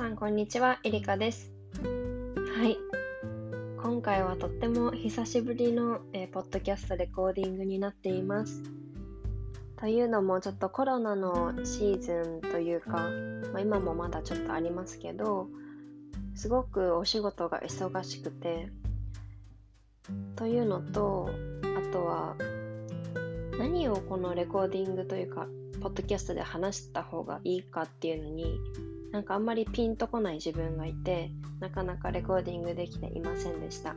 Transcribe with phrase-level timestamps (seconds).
[0.00, 1.52] さんこんにちは、エリカです。
[1.74, 2.78] はい。
[3.82, 8.62] 今回はとっても久しぶりの、えーポッドキャストレコーディングになっています。
[9.76, 12.92] というのもちょっとコロナのシーズンというか、
[13.52, 15.48] まあ、今もまだちょっとありますけど、
[16.34, 18.70] すごくお仕事が忙しくて、
[20.34, 21.28] というのと、
[21.76, 22.36] あとは
[23.58, 25.46] 何をこのレコーディングというか、
[25.82, 28.58] ポッドキャストで話した方がいいかっていうのに、
[29.12, 33.96] なんかあんまりピンとこない自分がいて、なかなかレコーディングできていませんでした。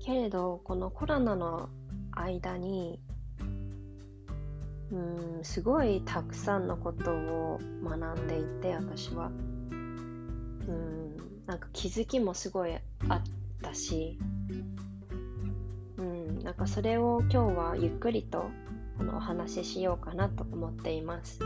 [0.00, 1.70] けれど、このコロナの
[2.12, 3.00] 間に、
[4.92, 4.96] う
[5.40, 9.28] ん、すごいたくさんのことを学んでいて、私は。
[9.28, 13.22] うん、なんか気づきもすごいあっ
[13.62, 14.18] たし、
[15.96, 18.50] うん、なんかそれを今日はゆっくりと
[18.98, 21.40] あのお話ししようかなと思っています。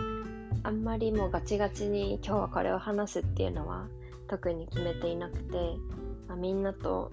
[0.68, 3.86] あんまりもうガチガチに今日はこれを話すっていうのは
[4.28, 5.56] 特に決めていなくて、
[6.28, 7.10] まあ、みんなと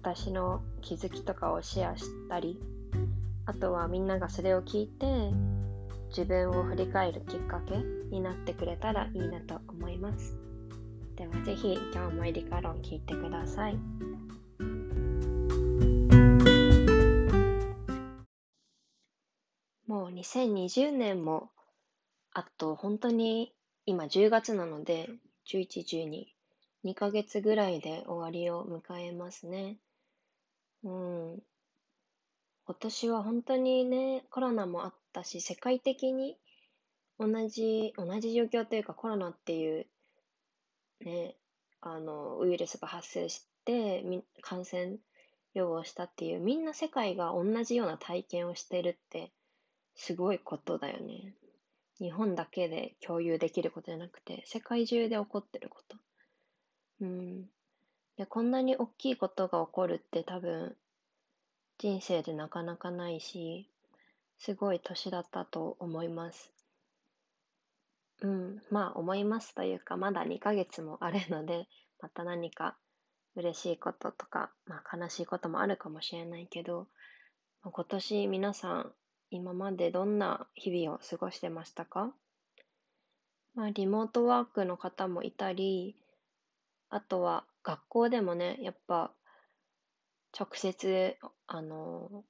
[0.00, 2.60] 私の気づきとかをシェアしたり
[3.44, 5.04] あとはみんながそれを聞いて
[6.10, 7.74] 自分を振り返るきっかけ
[8.14, 10.36] になってくれたらいいなと思います。
[11.16, 13.76] ではぜひ今日もエリカ論聞いてください。
[19.88, 21.50] もう2020年も
[22.38, 23.50] あと本当に
[23.86, 25.08] 今10月なので
[25.50, 26.26] 11、12、
[26.84, 29.78] 2ヶ月ぐらいで終わりを迎えますね。
[30.84, 31.42] うん。
[32.66, 36.36] 今年は本当にね、コロナもあったし、世界的に
[37.18, 39.86] 同じ、同じ状況というかコロナっていう
[41.00, 41.36] ね、
[41.80, 44.04] あの、ウイルスが発生して、
[44.42, 44.98] 感染
[45.54, 49.32] 予防したっていう、みんな世界が同じような体験をしてるって、
[49.94, 51.34] すごいことだよね。
[51.98, 55.96] 日本だけで共有できることじゃなくて、世界中で起こってること。
[57.00, 57.44] うん。
[58.16, 60.76] で、こんなに大きいことが起こるって多分、
[61.78, 63.70] 人生でなかなかないし、
[64.38, 66.52] すごい年だったと思います。
[68.22, 68.62] うん。
[68.70, 71.66] まあ、思いますというか、まだ2ヶ月もあるので、
[72.00, 72.76] また何か
[73.34, 76.88] 嬉しいこととか、まあ、悲しいこともあるかもしれないけど、
[77.62, 78.92] 今年皆さん、
[79.30, 82.14] 今までどんな日々を過ごしてましたか？
[83.54, 85.96] まあ、リモートワークの方もいたり、
[86.90, 89.12] あとは学校でもね、やっぱ
[90.38, 91.16] 直接、
[91.46, 92.24] あの、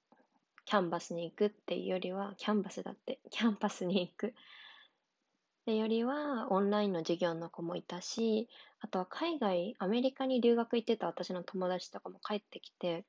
[0.65, 4.29] キャンバスに行くっていうよりは、キャンバスだって、キャンパスに行く。
[4.29, 4.33] っ
[5.67, 8.49] てよりは、オンラインの授業の子もいたし、
[8.81, 13.05] あとは海外、アメリカに留学行ってた私の友達とかも帰ってきて、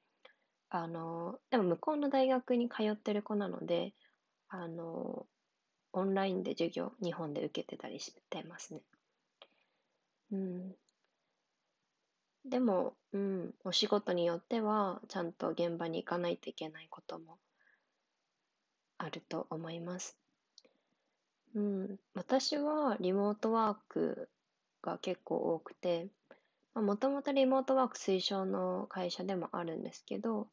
[0.69, 3.93] あの、でも向こうの大学に通ってる子なので、
[4.49, 5.27] あの、
[5.93, 8.81] オンラインで授業、日本で受けてたりしてますね。
[10.31, 10.75] うん。
[12.45, 17.39] でも、うん、お仕事によっては、ちゃんと現場に行かないといけないことも
[18.97, 20.17] あると思います。
[21.55, 24.29] うん、私はリモートワーク
[24.81, 26.09] が結構多くて、
[26.75, 30.47] もともとリモートワーク推奨の会社でもあるんですけど、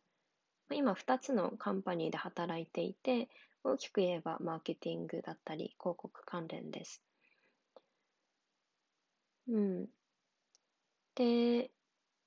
[0.70, 3.28] 今2つのカンパニーで働いていて、
[3.62, 7.02] 大きく言えばマーケティングだったり広告関連です。
[9.47, 9.88] うん。
[11.16, 11.72] で、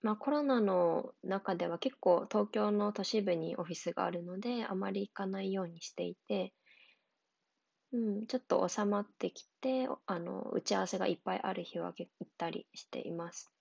[0.02, 6.54] まあコロナの中では結構東京の都市部にオフィスがあるので、あまり行かないようにしていて、
[7.92, 13.52] うん、ちょっと収まってきて、あの、打ち合わせがいっぱいある日は行ったりしています。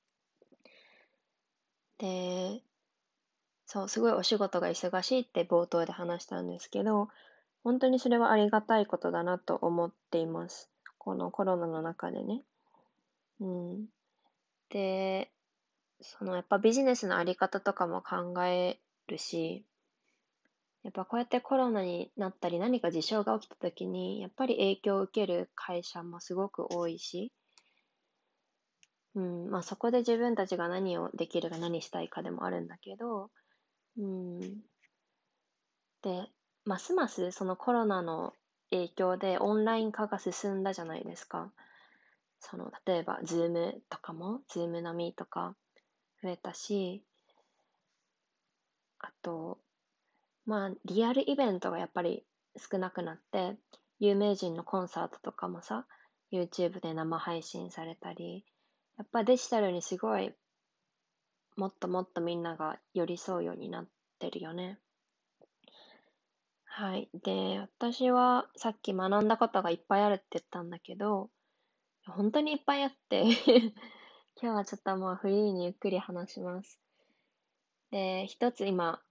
[1.99, 2.63] で、
[3.67, 7.09] そう、すごいお仕事が忙しいって冒頭で話したんですけど、
[7.65, 10.71] 本当にそれはありがたいことだなと思っています。
[10.99, 12.43] このコロナの中でね。
[13.41, 13.87] うん。
[14.71, 15.31] で、
[16.01, 18.79] そのやっぱビジネスのあり方とかも考え
[19.09, 19.65] るし、
[20.85, 27.33] やっぱこうやってコロナになったり何か事象が起きた時に、やっぱり影響を受ける会社もすごく多いし、
[29.17, 33.31] うん、まあそこで自分たちが何をできるか何したいかでもあるんだけど、
[33.97, 34.63] うん。
[36.03, 36.31] で、
[36.65, 38.33] ますますそのコロナの
[38.71, 41.53] 影響でオンライン化が進んだじゃないですか。
[42.41, 45.57] その、例えば、 Zoom とかも、 Zoom のみとか
[46.23, 47.03] 増えたし、
[48.99, 49.59] あと、
[50.45, 52.25] まあ、リアルイベントがやっぱり
[52.57, 53.57] 少なくなって、
[53.99, 55.87] 有名人のコンサートとかもさ、
[56.33, 58.45] YouTube で生配信されたり、
[58.99, 60.35] やっぱデジタルにすごい、
[61.57, 63.87] もっともっとみんなが寄り添うようになっ
[64.19, 64.79] てるよね。
[66.65, 67.09] はい。
[67.25, 71.31] で、私はさっき学んだことがいっぱいあるって言ったんだけど、
[72.07, 73.23] 本当にいっぱいあって
[74.41, 76.79] 今日はちょっともうフリーにゆっくり話します。
[77.91, 79.03] で、一つ今、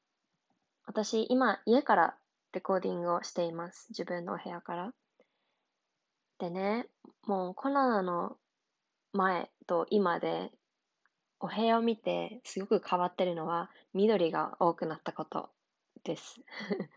[0.85, 2.17] 私今家から
[2.53, 3.87] レコーディングをしています。
[3.89, 4.93] 自分のお部屋から。
[6.37, 6.87] でね、
[7.23, 8.37] もうコロナの
[9.13, 10.51] 前と今で
[11.39, 15.49] お部屋を見てすごく変わってるのは緑が多くなったこと
[16.03, 16.41] です。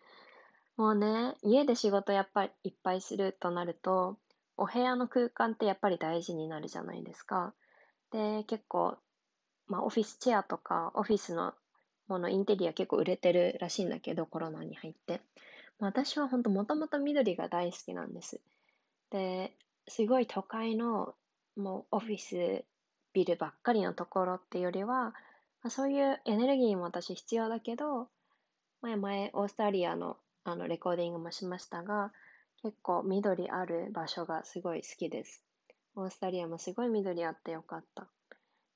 [0.77, 4.17] もうね、家で仕事やっぱりいっぱいするとなると、
[4.57, 7.53] お部屋の空間ってやっぱり大事になるじゃないですか。
[8.13, 8.97] で、結構、
[9.67, 11.55] まあオフィスチェアとかオフィスの
[12.07, 15.21] もの、インテリア結構売れてるらしいんだけど、コロナに入って。
[15.81, 18.41] 私は本当もともと緑が大好きなんです。
[19.11, 19.53] で、
[19.89, 21.15] すごい都会の
[21.57, 22.65] もうオフィス
[23.13, 25.15] ビルばっかりのところっていうよりは、ま
[25.65, 28.09] あ、そういうエネルギーも私必要だけど、
[28.81, 32.13] 前々オーストラリアのあのレコーディングもしましたが、
[32.63, 35.43] 結構緑ある場所がすごい好きです。
[35.95, 38.09] オーストラリアもすごい緑あってよかった。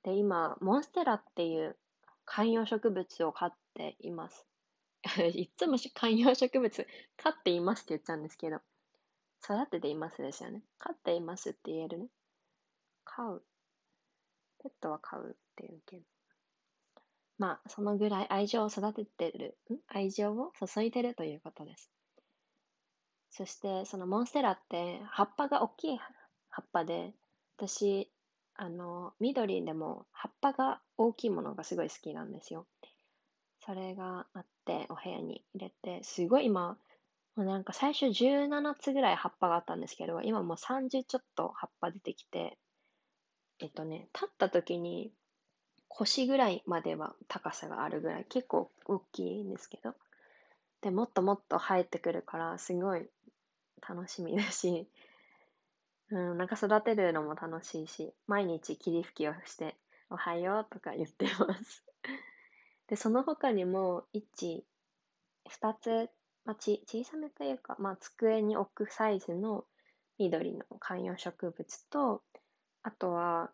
[0.02, 1.76] で、今、モンステラっていう
[2.25, 4.44] 観葉植物を飼っています。
[5.34, 6.87] いつも観葉植物
[7.17, 8.61] 飼っていますって言っちゃうんですけど、
[9.43, 10.62] 育てていますですよね。
[10.79, 12.06] 飼っていますって言えるね。
[13.05, 13.44] 飼う。
[14.62, 16.03] ペットは飼うって言うけど。
[17.38, 19.79] まあ、そのぐらい愛情を育ててる、ん？
[19.88, 21.91] 愛情を注いでるということです。
[23.31, 25.99] そして、そのモンステラって葉っぱが大きい
[26.50, 27.14] 葉っぱで、
[27.56, 28.11] 私、
[28.55, 32.67] あの、緑でも葉っぱが大きいものがすごい好きなんですよ。
[33.65, 36.76] それがあって、お部屋に入れて、すごい今、
[37.35, 42.58] もうなんか最初17つぐらい葉っぱがあったんですけど、今もう30ちょっと葉っぱ出てきて、
[43.62, 45.12] えっとね、立った時に
[45.88, 49.94] 腰ぐらいまでは高さがあるぐらい、結構大きいんですけど、
[50.81, 53.09] で、もっともっと生えてくるから、すごい
[53.88, 54.88] 楽しみだし、
[56.11, 59.76] うん、なんか育てるのも楽しいし、毎日霧吹きをして、
[60.11, 61.85] おはようとか言ってます。
[62.88, 64.65] で、その他にも、1、
[65.47, 66.11] 2つ、
[66.44, 69.65] まあ、ち小さめというか、まあ、机に置くサイズの
[70.19, 72.23] 緑の観葉植物と、
[72.82, 73.50] あとは、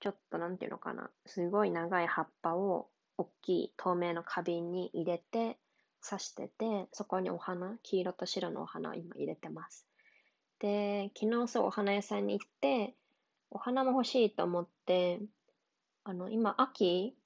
[0.00, 5.58] ちょっとなんていうのかな、すごい長い葉っぱを大きい透明の花瓶に入れて
[6.08, 9.86] 刺してて、そこにお花、黄色と白のお花を今入れてます。
[10.60, 12.94] で、昨日そうお花屋さんに行って、
[13.50, 15.20] お花も欲しいと思って、
[16.04, 17.16] あの、今秋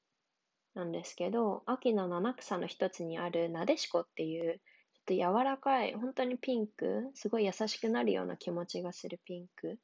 [0.75, 4.61] なんですけど、秋の七草の一つにあるなでしこっていう、
[4.95, 9.79] ちょっと柔らかい、本当にピンク、すごい優しくなるような気持ちがするピンク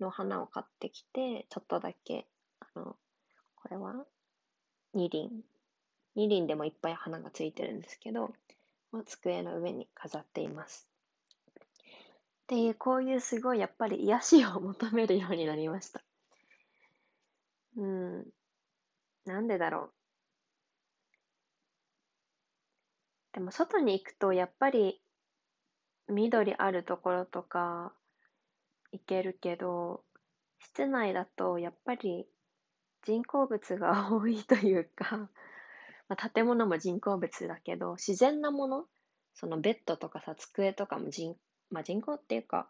[0.00, 2.26] の花を買ってきて、ちょっとだけ、
[2.60, 2.96] あの、
[3.56, 4.06] これは？
[4.94, 5.30] 二輪。
[6.16, 8.32] 二輪でもいっぱい花がついてるんですけど、
[9.06, 10.88] 机の上に飾っています。
[12.48, 16.02] で、こういうすごいやっぱり癒しを求めるようになりました。
[17.76, 18.26] うん。
[19.24, 19.92] なんでだろう。
[23.32, 25.00] でも外に行くとやっぱり
[26.08, 27.92] 緑あるところとか
[28.92, 30.04] 行けるけど、
[30.58, 32.26] 室内だとやっぱり
[33.04, 35.30] 人工物が 多いというか、
[36.08, 38.86] まあ、建物も人工物だけど、自然なもの、
[39.34, 41.36] そのベッドとかさ、机とかも人
[41.70, 42.68] まあ人工っていうか、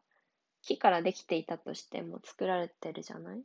[0.62, 3.42] 木からできていたとしても作られてるじゃない？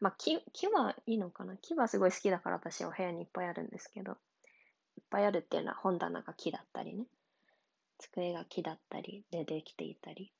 [0.00, 1.56] まあ木、木はいいのかな？
[1.58, 7.06] 木はすごい好きだから私お部屋にいっぱいあるんですけど、いっぱいあるっていうのは本棚が木だったりね。
[7.98, 10.32] 机が木だったりでできていたり。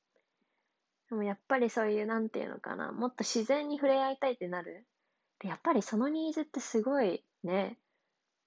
[1.09, 4.85] でもやっぱりそういう、なんていうのかな、もっと自然に触れ合いたいってなる。
[5.39, 7.77] でやっぱりそのニーズってすごいね、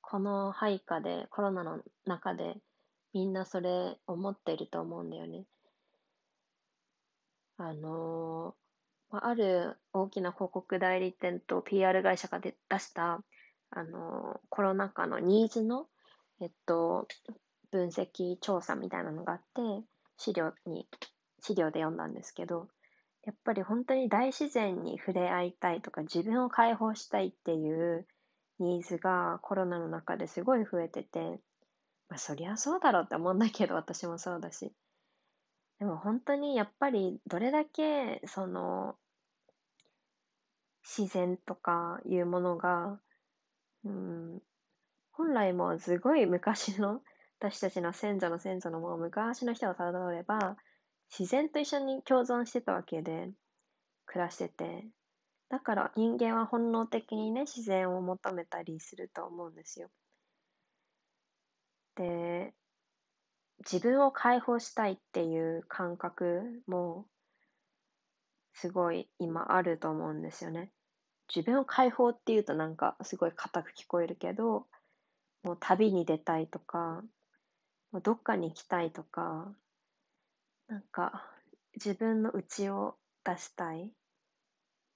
[0.00, 2.56] この配下で、コロナの中で、
[3.12, 5.44] みんなそれ思ってると思うんだよね。
[7.56, 13.22] あのー、ある大きな広告代理店と PR 会社が出した、
[13.70, 15.86] あのー、コロナ禍のニーズの、
[16.40, 17.06] えっと、
[17.70, 19.84] 分析調査みたいなのがあって、
[20.16, 20.88] 資料に、
[21.40, 22.68] 資料で読んだんですけど、
[23.24, 28.06] やっぱり本当に大自然に触れ合いたいとか、自分を解放したいっていう
[28.58, 31.40] ニーズがコロナの中ですごい増えてて、
[32.08, 34.72] まあそりゃそうだろうって思うんだけど、私もそうだし。
[35.78, 38.96] でも本当にやっぱりどれだけその
[40.82, 43.00] 自然とかいうものが、
[43.84, 44.42] うん、
[45.12, 47.00] 本来もすごい昔の
[47.38, 50.56] 私たちの先祖の先祖のもう昔の人をたどれば
[51.16, 53.30] 自然と一緒に共存してたわけで
[54.06, 54.86] 暮らしてて
[55.48, 59.88] だから人間は本能的にね自然を求めたりすると思うんですよ。
[61.96, 62.54] で
[63.58, 67.06] 自分を解放したいっていう感覚も
[68.54, 70.72] すごい今あると思うんですよね。
[71.34, 74.66] 自分を解放っていうとなんかすごい硬く聞こえるけど、
[75.44, 77.02] もう旅に出たいとか、
[78.02, 79.52] どっかに行きたいとか、
[80.70, 81.26] なんか
[81.74, 83.90] 自分の内を出したい。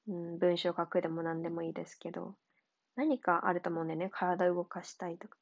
[0.07, 2.37] うん、文章書くでも何でもいいですけど、
[2.95, 4.09] 何かあると思うんだよね。
[4.13, 5.37] 体を動かしたいとか。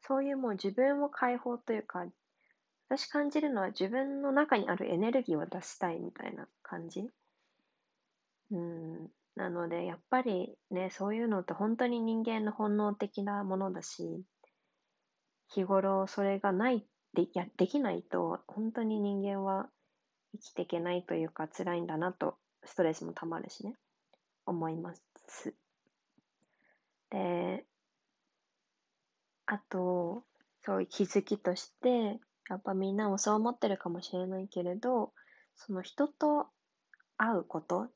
[0.00, 2.04] そういうもう自分を解放というか、
[2.88, 7.08] 私感じるのは自分の中にあるエネルギーを出したいみたいな感じ。
[8.50, 9.08] うん。
[9.36, 14.24] なので、やっぱりね、そういうのって本当に人間の本能的なものだし、
[15.48, 19.68] 日頃それがないでやできないと、本当に人間は
[20.38, 23.74] 生きていけないというか辛いんだなと、ストレスもたまるしね、
[24.46, 25.54] 思います。
[27.10, 27.64] で、
[29.46, 30.24] あと、
[30.64, 35.12] そういう気づきとして、やっぱみんなもそう思ってるかもしれないけれど、
[35.56, 36.48] その人と
[37.16, 37.88] 会うこと、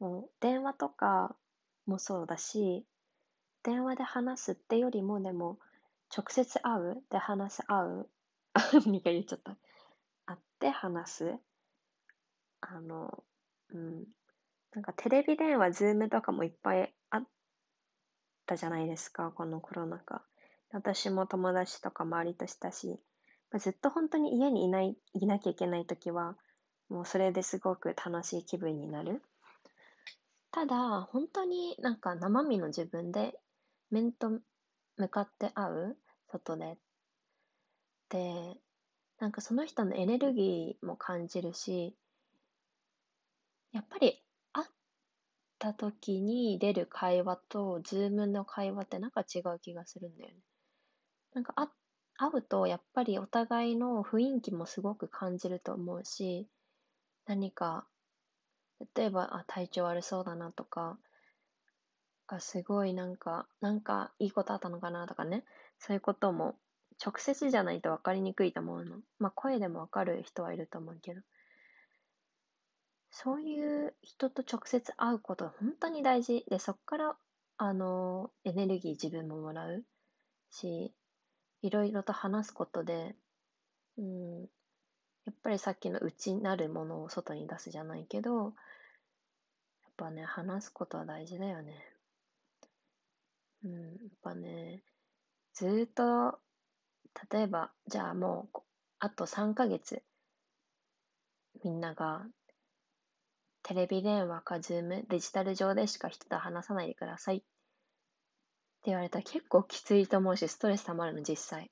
[0.00, 1.34] もう電話とか
[1.86, 2.84] もそうだし、
[3.62, 5.58] 電話で話すってよりもでも、
[6.16, 8.08] 直接会うで話す、会う、
[8.90, 9.56] 2回言っちゃった。
[10.26, 11.38] 会って話す。
[12.60, 13.24] あの、
[13.70, 14.04] うん。
[14.72, 17.28] なんかテレビ電話、ズームとかもいっぱいあっ
[18.46, 20.24] たじゃないですか、このコロナ禍。
[20.72, 23.00] 私も友達とか周りとしたし、
[23.58, 26.36] ずっと本当に家にいない、いなきゃいけないときは、
[26.88, 29.22] もうそれですごく楽しい気分になる。
[30.52, 33.38] ただ、本当になんか生身の自分で
[33.90, 34.40] 面と
[34.96, 35.96] 向かって会う
[36.28, 36.78] 外で。
[38.08, 38.56] で、
[39.18, 41.96] なんかその人のエネルギーも感じるし、
[43.72, 44.22] やっぱり
[44.52, 44.68] 会っ
[45.58, 50.36] た時に出る会話と、ズームの会話ってなんか違う気がするんだよね。
[51.34, 51.68] なんか会
[52.16, 56.48] 会うとやっぱりお互いの雰囲気もすごく感じると思うし、
[57.26, 57.88] 何か、
[58.94, 60.98] 例えば、あ、体調悪そうだなとか、
[62.28, 65.44] あ、すごいなんか、なんかいいことあったのかなとかね、
[65.78, 66.58] そういうことも
[67.04, 69.02] 直接じゃないと分かりにくいと思うの。
[69.18, 71.20] まあ声でも分かる人はいると思うけど。
[73.10, 77.16] そういう人と直接会うことは本当に大事で、そこから、
[77.56, 79.84] あの、エネルギー自分ももらう
[80.50, 80.94] し、
[81.62, 83.16] いろいろと話すことで、
[83.98, 84.46] うん、や
[85.32, 88.52] っぱりさっきの内なるものを外に出すじゃないけど、やっ
[89.96, 91.74] ぱね、話すことは大事だよね。
[93.64, 94.82] うん、やっぱね、
[95.52, 96.38] ずっと、
[97.30, 98.58] 例えば、じゃあもう、
[99.00, 100.02] あと3ヶ月、
[101.62, 102.24] みんなが、
[103.62, 107.46] テレビ電話かズーム、デジタル上でしか人と話さないでくださいって
[108.86, 111.70] 言われたら結構きついと思うし、ストレス溜まるの、実際。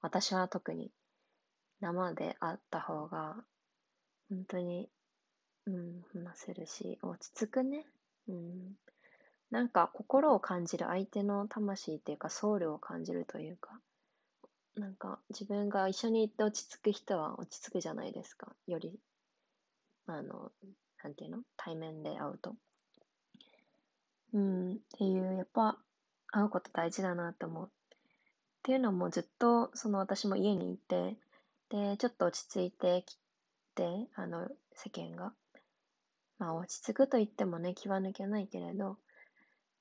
[0.00, 0.90] 私は特に
[1.80, 3.36] 生で会った方が、
[4.30, 4.88] 本当に、
[5.66, 7.86] うん、話せるし、落ち着くね。
[8.28, 8.74] うん。
[9.50, 13.78] なんか心を感じる相手の魂っていうかソウルを感じるというか、
[14.76, 18.54] なんか自分が一緒に行って落ち着く人は落ち着くじゃないですか。
[18.66, 18.98] より、
[20.06, 20.50] あの、
[21.06, 21.38] なんていうの？
[21.56, 22.56] 対面で会うと。
[24.34, 25.78] うん、っていう、やっぱ
[26.32, 27.66] 会うこと大事だなと思う。
[27.66, 27.70] っ
[28.64, 31.16] ていうのもずっとその私も家にいて、
[31.68, 33.16] で、ちょっと落ち着いてき
[33.76, 35.32] て、あの、世間が。
[36.40, 38.98] まあ落ち着くと言ってもね、気は抜けないけれど、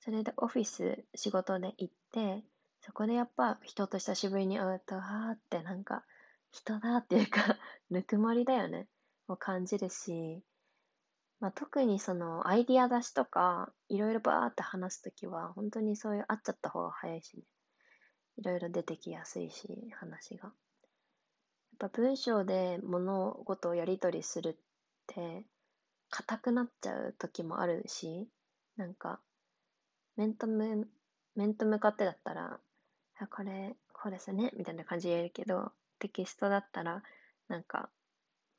[0.01, 2.43] それでオフィス仕事で行って、
[2.81, 6.03] そこでやっぱ人と久しぶりに会うと、はあってなんか
[6.51, 7.57] 人だっていうか
[7.89, 8.87] ぬくもりだよね。
[9.27, 10.41] を感じるし、
[11.39, 17.43] まあ、特にそのアイディア出しとか、いろいろバーって話すときは、本当にそういう会っちゃった方が早いしね。
[18.37, 20.45] いろいろ出てきやすいし、話が。
[20.47, 20.53] やっ
[21.79, 24.55] ぱ文章で物事をやり取りするっ
[25.07, 25.45] て、
[26.09, 28.29] 硬くなっちゃう時もあるし、
[28.77, 29.19] なんか、
[30.15, 30.87] 面と向、
[31.35, 32.59] 面と向かってだったら、
[33.17, 37.03] あ、これ、こうですね、みたいな感じで言えるけど、テキストだったら、
[37.47, 37.89] なんか、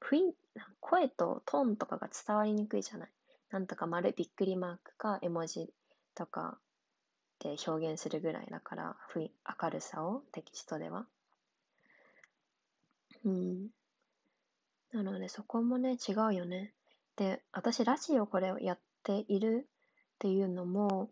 [0.01, 0.35] 雰囲
[0.81, 3.09] 声とトーンとかが伝わりにくいじゃない？
[3.51, 5.73] なんとか丸びっくりマークか絵文字
[6.15, 6.59] とか
[7.39, 9.31] で表現するぐらいだから、ふい
[9.63, 11.07] 明るさをテキストでは。
[13.25, 13.69] うん。
[14.93, 16.73] なのでそこもね、違うよね。
[17.17, 21.11] で、私ラジオこれをやっているっていうのも、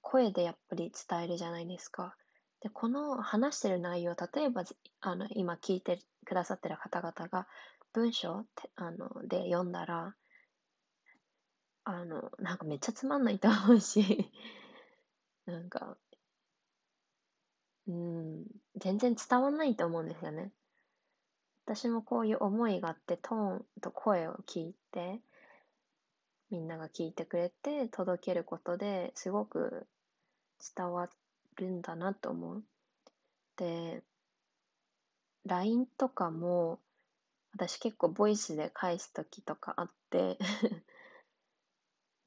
[0.00, 2.16] 声でやっぱり伝えるじゃないですか。
[2.64, 4.64] で、この話してる内容、例えば、
[5.02, 7.46] あの、今聞いてくださってる方々が
[7.92, 10.16] 文章あので読んだら、
[11.84, 14.32] あの、なんかめっちゃつまんないと思うし、
[15.44, 15.98] なんか、
[17.86, 20.50] うん、全然伝わんないと思うんですよね。
[21.66, 25.20] 私もこういう思いがあって、トーンと声を聞いて、
[26.48, 29.86] みんなが聞いてくれて届けることですごく
[30.76, 31.10] 伝わっ
[31.56, 32.64] るんだなと思う。
[33.56, 34.02] で、
[35.46, 36.80] LINE とかも
[37.52, 40.38] 私結構ボイスで返す時とかあって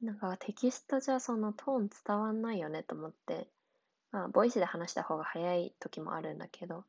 [0.01, 3.49] なんかテキストじゃそのトーン伝わんないよねと思って、
[4.11, 6.85] まあ、ボイスで話した方が早い時もあるんだけど、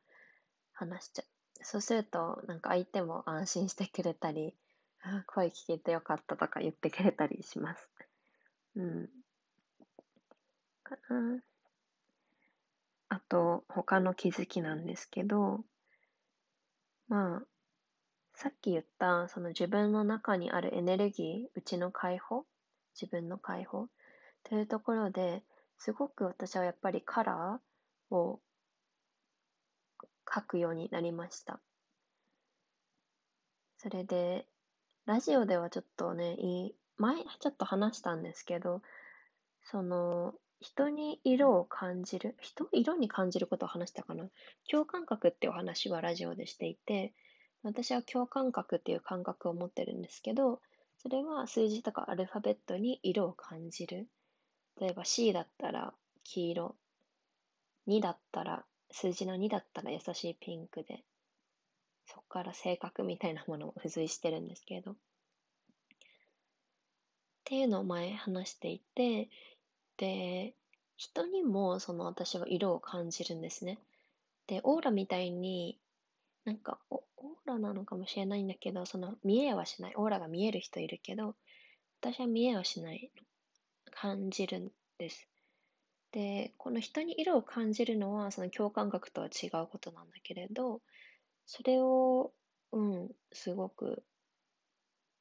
[0.73, 1.25] 話しちゃう。
[1.63, 4.55] そうすると、なんか相手も安心してくれたり、
[5.01, 7.89] あ声聞けてよかったとか言ってくれたりします。
[8.75, 9.09] うん。
[10.83, 11.41] かな。
[13.09, 15.63] あと、他の気づきなんですけど、
[17.07, 17.45] まあ、
[18.35, 22.45] さっき言った、その自分の中にあるエネルギー、うちの解放
[22.93, 23.87] 自分の解放
[24.43, 25.43] というところで
[25.77, 28.41] すごく私はやっぱりカラーを
[30.25, 31.59] 描くようになりました。
[33.77, 34.45] それで、
[35.05, 38.81] ラジオではちょっとね、い前ちょっと話したんですけど、
[39.63, 44.29] その、人に色を感じる、人、色に感じることを話したかな？
[44.69, 47.13] 共感覚ってお話はラジオでしていて、
[47.63, 50.61] 私は共感覚っていう感覚を持ってるんですけど、
[50.97, 54.07] それは数字とかアルファベットに色を感じる。
[54.79, 56.75] 例えば C だったら黄色、
[57.87, 61.03] 2だったら、数字の2だったら優しいピンクで、
[62.05, 64.91] そこから性格みたいなものを付随してるんですけど。
[64.91, 64.95] っ
[67.45, 69.29] ていうのを前話していて、
[69.99, 70.55] で、
[70.97, 73.77] 人にもその私は色を感じるんですね。
[74.47, 75.77] で、オーラみたいに
[76.45, 77.01] なんかオー
[77.45, 79.93] ラなのかもしれないんだけど、その見えはしない。
[79.95, 81.35] オーラが見える人いるけど、
[82.01, 83.11] 私は見えはしない。
[83.91, 85.27] 感じるんです。
[86.11, 90.81] で、この人に色を感じるのは、その共感覚とは違うことなんだけれど、
[91.45, 92.31] それを、
[92.71, 94.03] うん、すごく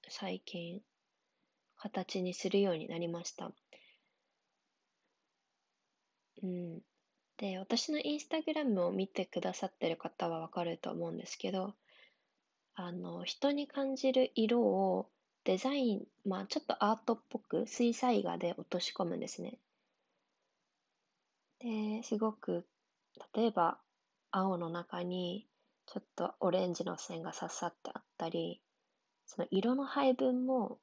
[0.09, 0.81] 最近、
[1.77, 3.53] 形にするようになりました。
[6.43, 6.81] うん。
[7.37, 11.75] で、私のインスタグラムを見てくださってる方はわかると思うんですけど、
[12.75, 15.11] あの、人に感じる色を
[15.45, 19.59] デザイン、まあちょっとアートっぽく水彩画で落とし込むんですね。
[21.61, 22.67] で、すごく、
[23.35, 23.79] 例えば
[24.31, 25.49] 青の中に
[25.87, 28.61] ちょっとオレンジの線がささってあったり、
[29.27, 30.79] その色の配分も、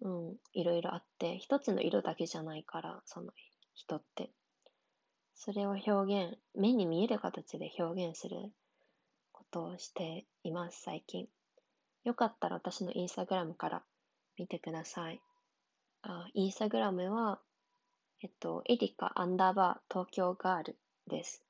[0.00, 3.32] うん、いろいろあって、一つの色だけじゃないから、その
[3.74, 4.30] 人って。
[5.34, 8.52] それを表現、目に見える形で表現する
[9.32, 11.28] ことをしています、最近。
[12.04, 13.82] よかったら私のインスタグラムから
[14.36, 15.20] 見てください。
[16.02, 17.40] あインスタグラムは、
[18.22, 20.76] えっと、エリカアンダーバー東京ガール
[21.08, 21.44] です。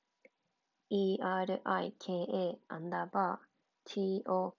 [0.91, 3.53] erika アンダーバー
[3.85, 4.53] tokyo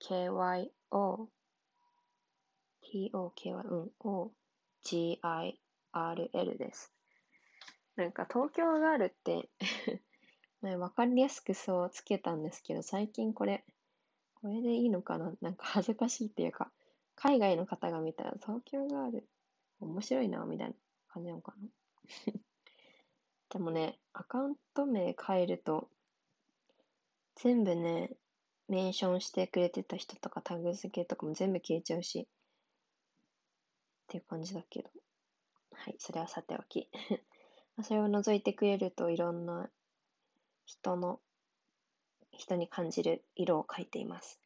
[3.12, 4.32] tokyo うん o
[5.94, 6.92] girl です。
[7.96, 9.50] なんか東京ガールって
[10.64, 13.66] ね、わかりやすくそうつけたんですけど、最近これ、
[14.36, 15.34] これでいいのかな？
[15.42, 16.72] なんか恥ずかしいっていうか、
[17.16, 19.28] 海外の方が見たら東京ガール、
[19.80, 20.74] 面白いな、みたいな
[21.10, 21.68] 感じなのかな？
[23.50, 25.90] でもね、アカウント名変えると、
[27.36, 28.12] 全部ね、
[28.70, 34.90] メンションしてくれてた人とかタグ付けとかも全部消えちゃうし、っていう感じだけど。
[35.74, 36.90] はい、それはさておき。
[37.82, 39.70] それを除いてくれるといろんな
[40.66, 41.20] 人の、
[42.32, 44.40] 人に感じる色を描いています。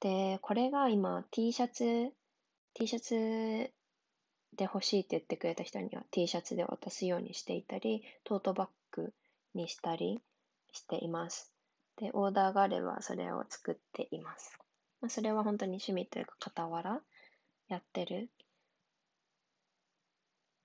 [0.00, 2.12] で、これが今 T シャツ、
[2.74, 3.70] T シャツ
[4.56, 9.12] で欲しいって言ってくれた人には T シャツで渡すようにしていたり、トートバッグ
[9.54, 10.20] にしたり
[10.72, 11.52] しています。
[11.96, 14.58] で、オーダーがあればそれを作っています。
[15.00, 17.00] まあ、それは本当に趣味というか傍ら
[17.68, 18.28] やってる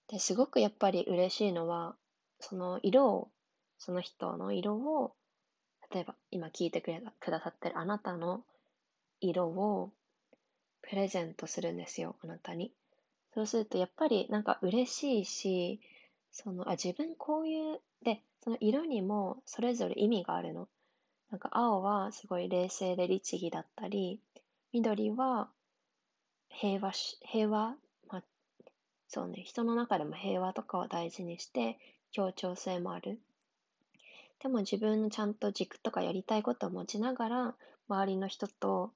[0.08, 1.96] ですごくやっぱり嬉しいのは、
[2.40, 3.30] その色を、
[3.78, 5.16] その人の色を、
[5.92, 8.44] 例えば今聞いてくれくださってるあなたの
[9.22, 9.92] 色を
[10.82, 12.72] プレゼントするんですよ、あなたに。
[13.34, 15.80] そうするとやっぱりなんか嬉しいし、
[16.32, 20.68] その、あ、自分こういう、で、その色にもそれぞれ意味があるの。
[21.32, 24.20] なんか青はすごい冷静で律儀だったり、
[24.72, 25.50] 緑は
[26.50, 27.76] 平和し、平和
[29.16, 31.80] そうね、人の中でも平和とかを大事にして、
[32.12, 33.18] 協調性もある。
[34.42, 37.56] でも自分のちゃんと軸とかやりたいことを持ちながら、
[37.88, 38.92] 周りの人と、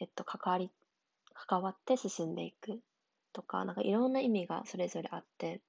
[0.00, 0.72] えっと、関わり、
[1.34, 2.80] 関わって進んでいく
[3.32, 5.60] とか、なんかいろんな意味がそれぞれあって、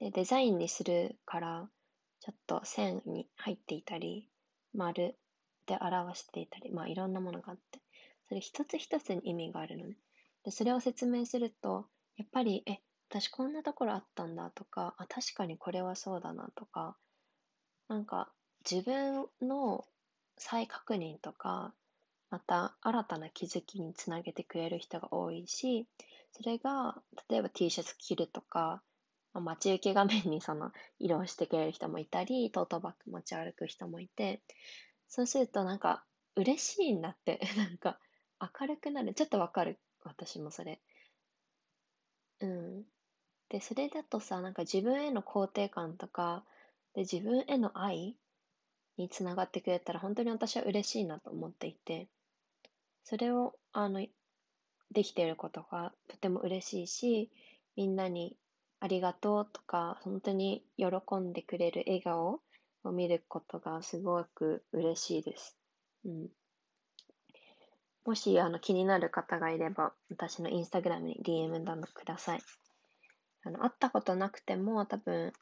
[0.00, 1.68] で、デザインにするから、
[2.20, 4.26] ちょっと線に入っていたり、
[4.72, 5.18] 丸
[5.66, 7.78] で表していたり、まあいろんなものがあって、
[8.30, 9.98] それ一つ一つに意味があるのね。
[10.44, 11.84] で、それを説明すると、
[12.16, 12.78] やっぱり、え、
[13.12, 16.96] 私こんなところあったんだとか、あ、確かにこれはそうだなとか、
[17.86, 18.32] なんか
[18.68, 19.84] 自分の
[20.38, 21.74] 再確認とか、
[22.30, 25.86] また新たな気づきにつなげてくれる人が多いし、
[26.32, 28.82] それが、例えば T シャツ着るとか、
[29.34, 34.40] あ、待ち受け画面にその色をしてくれる人もいたり、トートバッグ持ち歩く人もいて、
[35.06, 36.02] そうするとなんか
[36.34, 38.00] 嬉しいんだって、 なんか
[38.40, 39.12] 明るくなる。
[39.12, 39.78] ちょっとわかる。
[40.02, 40.80] 私もそれ。
[42.40, 42.84] うん。
[43.52, 46.42] で、それだとさ、なんか自分への肯定感とか、
[46.94, 48.16] で、自分への愛
[48.96, 52.08] につながってくれたら本当に私は嬉しいなと思っていて、
[53.04, 54.06] それを、あの、
[54.90, 57.30] できていることがとても嬉しいし、
[57.76, 58.38] みんなに
[58.80, 60.86] ありがとうとか、本当に喜
[61.16, 62.40] んでくれる笑顔
[62.84, 65.58] を見ることがすごく嬉しいです。
[66.06, 66.28] うん。
[68.06, 72.40] もしあの気になる方がいれば、私のインスタグラムに DM だのください。
[73.44, 75.32] あの、会ったことなくても多分、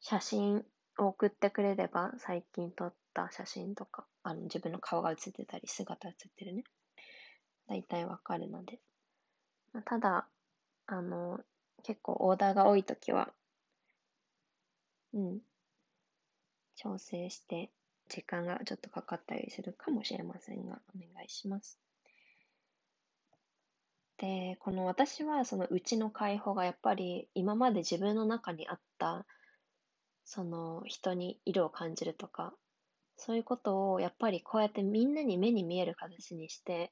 [0.00, 0.64] 写真
[0.98, 6.64] を送ってくれれば、最近撮った写真とか、あの、自分の顔が写ってたり、姿写ってるね。
[7.66, 8.80] 大体わかるので。
[9.72, 10.28] まあ、ただ、
[10.86, 11.40] あの、
[11.82, 13.32] 結構オーダーが多いときは、
[15.12, 15.40] うん、
[16.76, 17.70] 調整して、
[18.08, 21.83] 時間がちょっとかかったりするかもしれませんが、お願いします。
[24.24, 29.26] で、この私はそのうちの解放がやっぱり今まで自分の中にあった
[30.24, 32.54] その人に色を感じるとか、
[33.18, 36.90] そういうことをやっぱりこうやってみんなに目に見える形にして、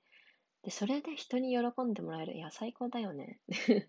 [0.63, 2.37] で、それで人に喜んでもらえる。
[2.37, 3.41] いや、最高だよね。
[3.49, 3.89] っ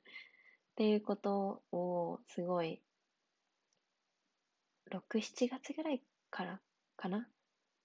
[0.76, 2.82] ていうことをすごい、
[4.90, 6.62] 6、7月ぐらいから
[6.96, 7.28] かな？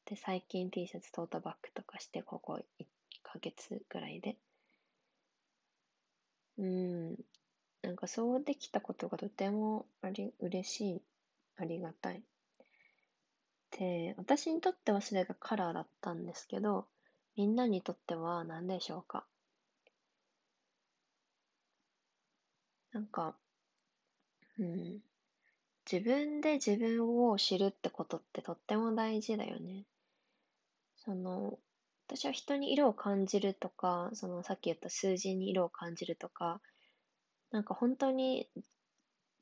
[0.05, 2.87] で、最近 T シャツトートバッグとかして、ここ1
[3.25, 4.39] ヶ月ぐらいで。
[6.59, 7.17] うん。
[7.83, 11.03] なんかそうできたことがとてもあり、嬉しい。
[11.57, 12.23] ありがたい。
[13.79, 16.87] で、私にとってはそれがカラーだったんですけど、
[17.35, 19.27] みんなにとっては何でしょうか
[22.93, 23.35] なんか、
[24.59, 25.01] うん、
[25.91, 29.87] 自分で自分を知るってことってとっても大事だよね。
[30.97, 31.59] その、
[32.09, 36.63] 私は人に色を感じるとか、そのさっき言った数字に色を感じるとか、
[37.51, 38.49] なんか本当に、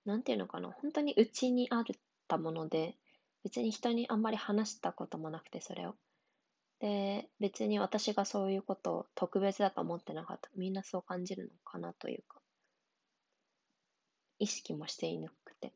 [0.05, 1.85] なんていうのかな、本当に内にあっ
[2.27, 2.97] たもので、
[3.45, 5.95] 別に人にあんまり話したこともなくて、それを。
[6.81, 10.51] で、別に私がそういうことを特別だと思ってなかった。
[10.57, 12.41] みんなそう感じるのかなというか、
[14.41, 15.73] 意識もしていなくて。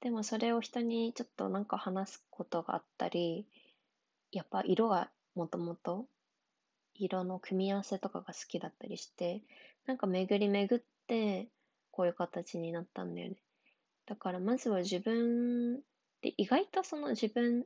[0.00, 3.46] でもそれを人にちょっとなんか話すことがあったり、
[4.32, 6.06] やっぱ色がもともと
[6.94, 9.42] 色の組み合わせとかが好きだったりして、
[9.86, 11.48] なんか巡り巡って
[11.90, 13.36] こういう形になったんだよね。
[14.06, 15.76] だからまずは自分
[16.20, 17.64] で意外とその自分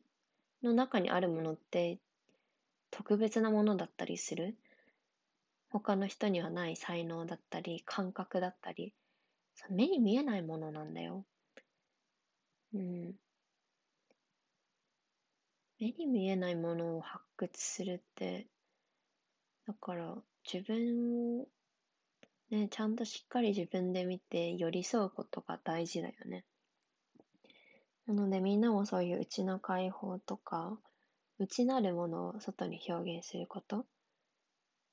[0.63, 1.99] の中にあるものって
[2.91, 4.57] 特別なものだったりする。
[5.71, 8.95] 他の人にはない才能だったり、感覚だったり、
[9.69, 11.25] 目に見えないものなんだよ。
[12.73, 13.15] うん。
[15.79, 18.47] 目に見えないものを発掘するって、
[19.67, 20.17] だから
[20.51, 21.47] 自分を
[22.51, 26.45] ね、ちゃんとしっかり自分で見て寄り添うことが大事だよね。
[28.07, 30.79] なのでみんなもそういう内の解放とか、
[31.39, 33.85] 内なるものを外に表現すること、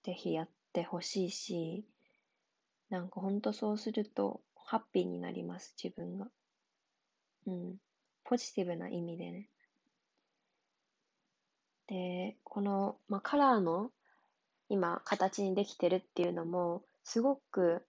[0.03, 1.85] ぜひやってほしいし、
[2.89, 6.27] なんかほんとそうすると、ハッピーになります、自分が。
[7.45, 7.75] うん。
[8.23, 9.52] ポジティブな意味でね。
[11.87, 13.91] で、この、まあ、カラーの
[14.69, 17.85] 今形にできてるっていうのも、すごく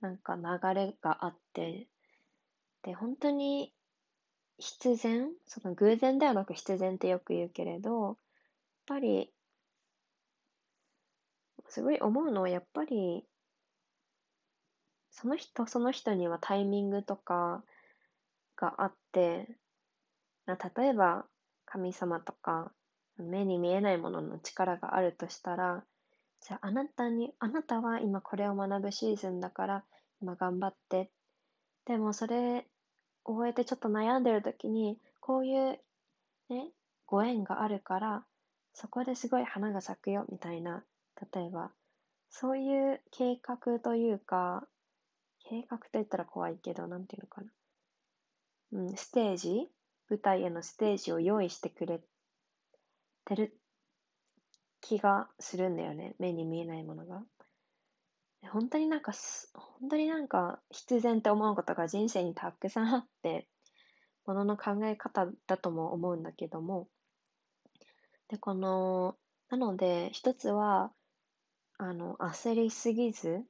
[0.00, 1.88] なんか流れがあって、
[2.82, 3.72] で、本当に
[4.58, 8.16] 必然、その偶然ではなく必然ってよく言うけれど、やっ
[8.86, 9.32] ぱり、
[11.68, 13.24] すごい思うのはやっぱり、
[15.10, 17.64] その人その人にはタイミングとか
[18.56, 19.48] があって、
[20.46, 21.26] 例えば
[21.64, 22.70] 神様とか
[23.22, 25.84] 目に見えないものの力があるとしたら、
[26.40, 29.84] じゃああなたに、あなたは今これを学ぶシーズンだから
[30.20, 31.10] 今頑張って。
[31.86, 32.66] でもそれ
[33.24, 35.78] 終えてちょっと悩んでる時に、こういう
[36.48, 36.70] ね、
[37.06, 38.24] ご縁があるから、
[38.74, 40.84] そこですごい花が咲くよみたいな、
[41.32, 41.70] 例えば、
[42.30, 44.66] そういう計画というか、
[45.48, 47.48] 計画と言ったら怖いけど、なんていうのかな。
[48.72, 49.68] うん、ステージ？
[50.08, 52.00] 舞台へのステージを用意してくれ
[53.26, 53.58] てる
[54.80, 56.14] 気がするんだよね。
[56.18, 57.22] 目に見えないものが。
[58.52, 59.12] 本当になんか、
[59.54, 63.48] 本当になんか必然って思うことが人生にたくさんあって、
[64.26, 66.88] ものの考え方だとも思うんだけども、
[68.28, 69.16] で、この、
[69.50, 70.92] なので、一つは、
[71.78, 73.44] あの、焦りすぎず、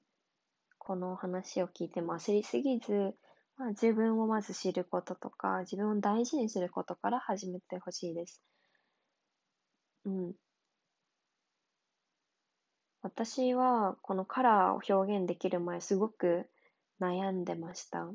[0.78, 3.14] この話を聞いても焦りすぎず、
[3.56, 8.42] まあ、自分をまず知ることとか、自分を大事にすることから始めてほしいです。
[10.06, 10.32] うん。
[13.02, 16.46] 私はこのカラーを表現できる前すごく
[17.00, 18.08] 悩んでました。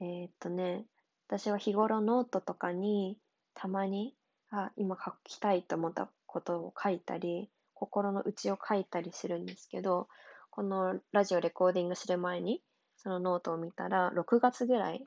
[0.00, 0.84] えー、っとね、
[1.28, 3.16] 私は日頃ノートとかに
[3.54, 4.14] たまに、
[4.50, 10.08] あ、今書きたいと思ったことを書いたり、心の内を書いたりするんですけど、
[10.50, 12.60] このラジオレコーディングする前に
[12.96, 15.06] そのノートを見たら、6月ぐらい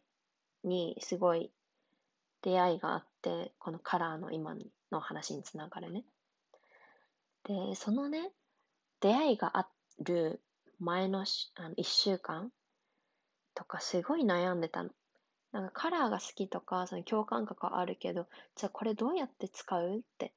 [0.63, 1.51] にすごい
[2.41, 3.12] 出会いがあって、
[3.59, 4.55] このカラーの今
[4.91, 6.03] の話につながるね。
[7.43, 8.31] で、そのね、
[8.99, 10.41] 出会いがある
[10.79, 12.51] 前のあの1週間
[13.53, 14.89] とかすごい悩んでたの。
[15.51, 20.33] なんかカラーが好きとか、その共感覚はあるけど、じゃあこれどうやって使うって、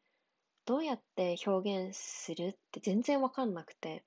[0.67, 4.05] どうやって表現するって全然わかんなくて。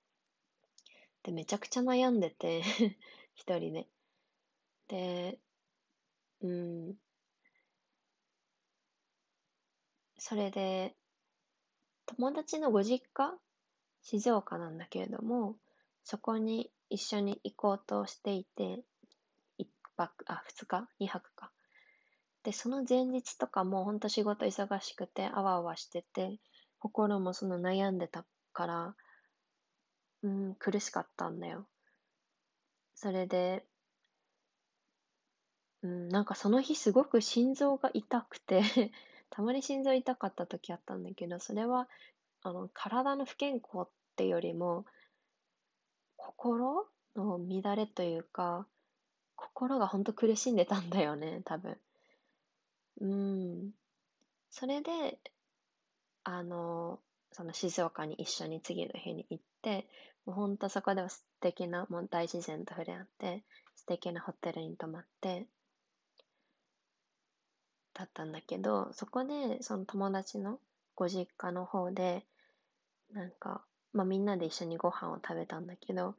[1.23, 2.61] で、めちゃくちゃ悩んでて
[3.35, 3.87] 一人で。
[4.87, 5.39] で、
[6.41, 6.95] うん。
[10.29, 10.93] それで、
[12.05, 13.33] 友達のご実家
[14.03, 15.55] 静岡なんだけれども、
[16.03, 18.83] そこに一緒に行こうとしていて、
[19.57, 21.49] 一泊、あ、二日二泊か。
[22.43, 26.37] で、その前日とかも本当仕事忙しくて、あわあわしてて、
[26.77, 28.95] 心もその悩んでたから、
[30.21, 31.65] うん、苦しかったんだよ。
[32.93, 33.65] それで、
[35.81, 38.61] うん、なんかその日すごく心臓が痛くて
[39.29, 41.87] たまに心臓痛かった時あったんだけど、それは、
[42.41, 44.85] あの、体の不健康ってよりも、
[46.17, 48.65] 心の乱れというか、
[49.35, 51.77] 心が本当苦しんでたんだよね、多分。
[53.01, 53.71] うん。
[54.51, 55.19] それで、
[56.23, 56.99] あの、
[57.31, 59.87] その静岡に一緒に次の日に行って、
[60.25, 63.43] もうほんとそこでは素敵な、もう大自然と触れ合って、
[63.75, 65.47] 素敵なホテルに泊まって、
[67.99, 70.59] だったんだけど、そこでその友達の
[70.95, 72.25] ご実家の方で、
[73.12, 76.15] なんか、まあみんなで一緒にご飯を食べたんだけど、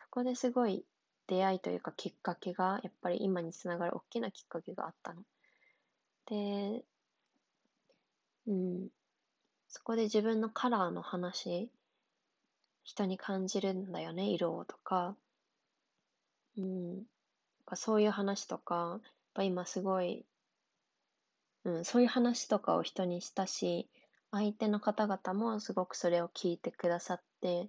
[0.00, 0.84] そこですごい
[1.28, 5.22] 出会いというかきっかけが、やっぱり今につながる大きなきっかけがあったの。
[6.26, 6.84] で、
[8.46, 8.88] うん、
[9.68, 11.70] そこで自分のカラーの話、
[12.82, 15.16] 人に感じるんだよね、色をとか。
[16.56, 17.04] うん。
[17.74, 20.24] そういう話とか、やっぱ今すごい、
[21.64, 23.88] うん、そういう話とかを人にしたし、
[24.30, 27.68] 相手の方々もすごくそれを聞いてくださって、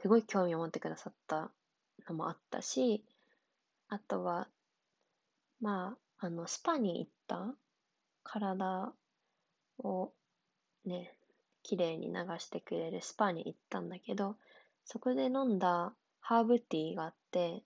[0.00, 1.50] すごい興味を持ってくださった
[2.08, 3.04] のもあったし、
[3.88, 4.48] あとは、
[5.60, 7.54] まあ、あの、スパに行った
[8.22, 8.92] 体
[9.78, 10.12] を
[10.84, 11.14] ね、
[11.62, 14.36] 綺麗に流してくれるスパに行ったんだけど、
[14.84, 17.62] そこで飲んだハーブティーがあって、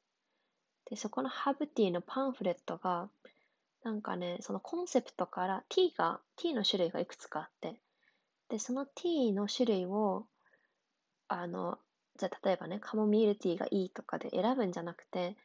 [0.91, 3.09] で、そこのハーブティーのパンフレットが、
[3.85, 7.79] なんかね、そのコンセプトからティーが、ティーの種類がいくつかあって、
[8.49, 10.27] で、そのティーの種類を、
[11.29, 11.79] あの、
[12.19, 15.37] じゃあ例えばね、カモミールティーがいいとかで選ぶんじゃなくて、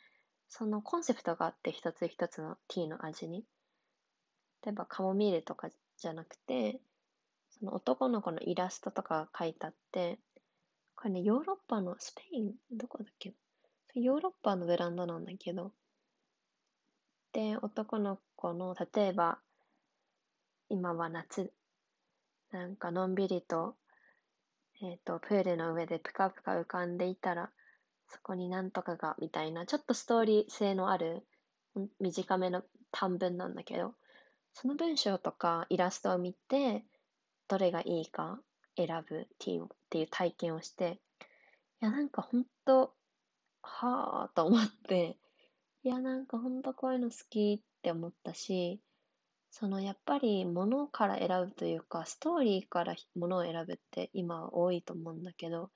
[0.47, 3.43] そのコンセプトがあって一つ一つのティーの味に。
[4.65, 6.79] 例えばカモミールとかじゃなくて、
[7.49, 10.19] その男の子のイラストとかが書いてあって、
[10.95, 13.33] これね、ヨーロッパの、スペイン、どこだっけ？
[13.95, 15.71] ヨーロッパのブランドなんだけど、
[17.31, 19.39] で、男の子の、例えば、
[20.69, 21.51] 今は夏、
[22.51, 23.75] なんかのんびりと、
[24.81, 27.51] えっ、ー、と、プールの上でぷかぷか浮かんでいたら、
[28.07, 31.27] そこになんとかが、みたいな、ちょっとストーリー性のある、
[31.99, 33.93] 短めの短文なんだけど、
[34.53, 36.85] その文章とかイラストを見て、
[37.49, 38.39] どれがいいか
[38.77, 41.01] 選ぶっていう体験をして、
[41.81, 42.93] いや、なんかほんと、
[43.61, 45.17] はぁと思って、
[45.83, 48.81] いや、なんかほんとこういうの好きって思ったし、
[49.51, 55.71] そのやっぱり物から選ぶというか、ストーリーから物を選ぶって今は多いと思うんだけど、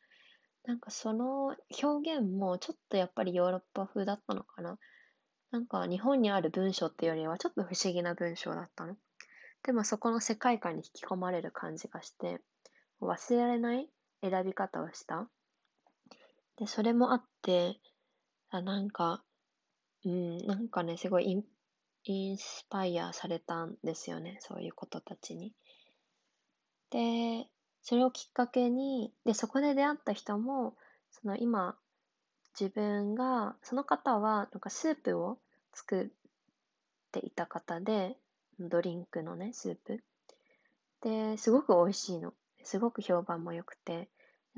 [0.65, 4.77] なんかその表現もちょっとやっぱりヨーロッパ風だったのかな。
[5.51, 8.95] なんか日本にある文章っていうよりはちょっと不思議な文章だったの。
[9.63, 12.41] でもそこの世界観に引き込まれる感じがして、
[13.01, 13.87] 忘れられない
[14.21, 15.29] 選び方をした。
[16.57, 17.79] で、それもあって、
[18.49, 19.23] あなんか、
[20.05, 21.43] うん、なんかね、すごいイン
[22.05, 25.53] インスパイアされたんですよね、そういうことたちに。
[26.89, 27.47] で、
[27.81, 30.75] それをきっかけに、で、そこで出会った人も、
[31.11, 31.77] その今、
[32.59, 35.39] 自分が、その方は、なんかスープを
[35.73, 36.07] 作っ
[37.11, 38.17] ていた方で、
[38.59, 40.03] ドリンクのね、スープ。
[41.01, 42.33] で、すごく美味しいの。
[42.63, 44.09] すごく評判も良くて。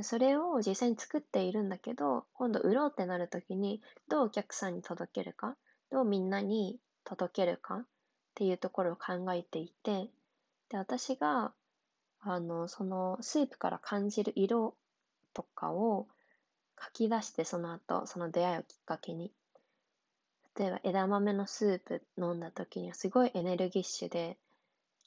[0.02, 5.56] それを実際に作っているんだけど、今度売ろうってなるときに、どうお客さんに届けるか、
[5.90, 7.86] どうみんなに届けるかっ
[8.36, 10.10] ていうところを考えていて、
[10.70, 11.54] で、私が、
[12.20, 14.76] あの、そのスープから感じる色
[15.34, 16.08] とかを
[16.84, 19.32] 書き出してその後、その出会いをきっかけに。
[20.58, 24.38] 例えば枝豆のスープ飲んだ時にはすごいエネルギッシュで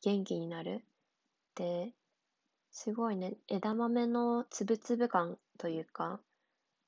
[0.03, 0.85] 元気になる。
[1.55, 1.93] で、
[2.71, 6.21] すごいね、枝豆のつぶつぶ感というか、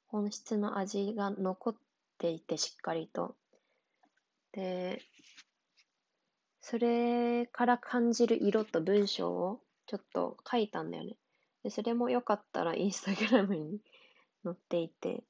[0.08, 1.74] 本質の味が残っ
[2.18, 3.34] ていてしっかりと。
[4.52, 5.02] で、
[6.60, 11.16] それから感じる色と文章をちょっと書いたんだよね。
[11.62, 13.80] で、それもよかったらインスタグラムに
[14.44, 15.24] 載っていて、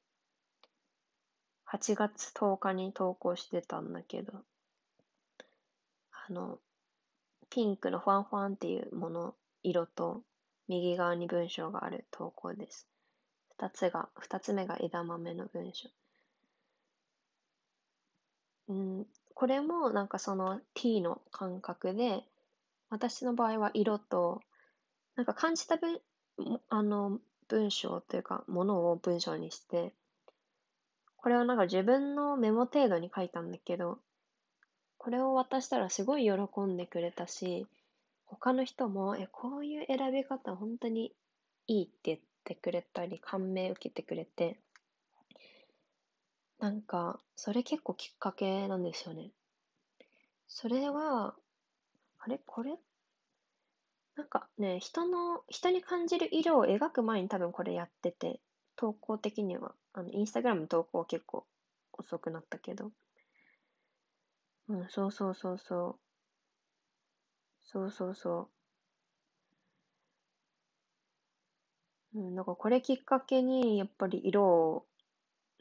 [1.73, 4.33] 8月10日に投稿してたんだけど、
[6.29, 6.59] あの、
[7.49, 10.23] ピンクのファンファンっていうもの、色と、
[10.69, 12.87] 右側に文章がある投稿です。
[13.57, 15.89] 二つが、二つ目が枝豆の文章。
[18.71, 22.23] うん、これもなんかその t の感覚で、
[22.89, 24.41] 私の場合は色と、
[25.17, 26.01] なんか感じた文、
[26.69, 29.93] あの、文章というか、ものを文章にして、
[31.17, 33.99] これはなんか自分のメモ程度に書いたんだけど、
[34.99, 37.67] これを渡したらすごい喜んでくれたし、
[38.25, 41.13] 他の人も、え、こういう選び方本当に
[41.67, 44.61] いいって言ってくれたり、感銘受けてくれて、
[46.61, 49.33] なんか、それ結構きっかけなんですよね。
[50.47, 51.35] それは、
[52.19, 52.39] あれ？
[52.47, 52.77] これ？
[54.15, 58.41] なんかね、人の、人に感じる色を描く前に多分これやってて、
[58.77, 61.47] 投稿的には、あの、インスタグラム投稿は結構
[61.95, 62.93] 遅くなったけど。
[64.69, 66.01] うん、そうそうそうそう。
[67.63, 68.51] そうそうそ
[72.15, 72.19] う。
[72.19, 74.87] うん、なんかこれきっかけに、やっぱり色を、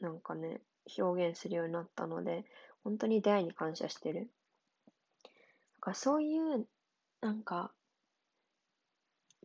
[0.00, 0.60] なんかね、
[0.98, 2.44] 表現するようになったので、
[2.82, 4.20] 本当に出会いに感謝してる。
[4.20, 6.66] なんかそういう、
[7.20, 7.72] なんか、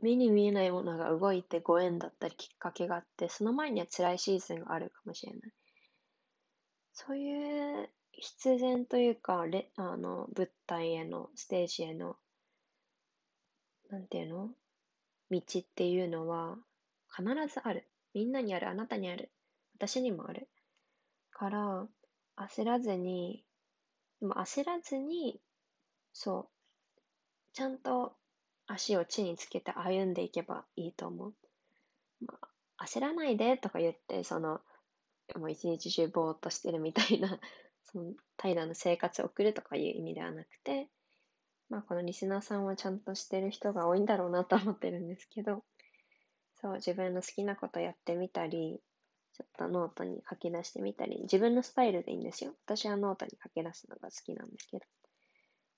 [0.02, 5.41] 目に見えないものが動いてご縁だったりきっかけがあって、その前には辛いシーズンがあるかもしれない。
[6.93, 12.17] そういう必然というか、レあの物体への、ステージへの、
[13.89, 14.50] なんていうの？
[15.30, 16.58] 道っていうのは
[17.15, 17.88] 必ずある。
[18.13, 19.32] みんなにある、あなたにある。
[19.76, 20.48] 私にもある。
[21.36, 21.88] から、
[22.38, 23.43] 焦らずに、
[24.21, 25.41] でも焦らずに、
[26.13, 26.50] そう、
[27.54, 28.15] ちゃんと
[28.67, 31.34] 足を地につけて歩んでいけばいいと思う。
[32.26, 32.34] ま
[32.78, 34.62] あ、焦らないでとか言って、その、
[35.36, 37.39] もう一日中ぼーっとしてるみたいな、
[37.84, 40.89] その、平らな生活を送るとかいう意味ではなくて、
[41.67, 45.65] まあ、このリスナーさんはちゃんとしてる人が多いんだろうなと思ってるんですけど、
[46.62, 48.82] そう、自分の好きなことやってみたり、
[49.36, 52.54] ちょっとノートに書き出してみたり、自分のスタイルでいいんですよ。
[52.65, 54.86] 私はノートに書き出すのが好きなんですけど、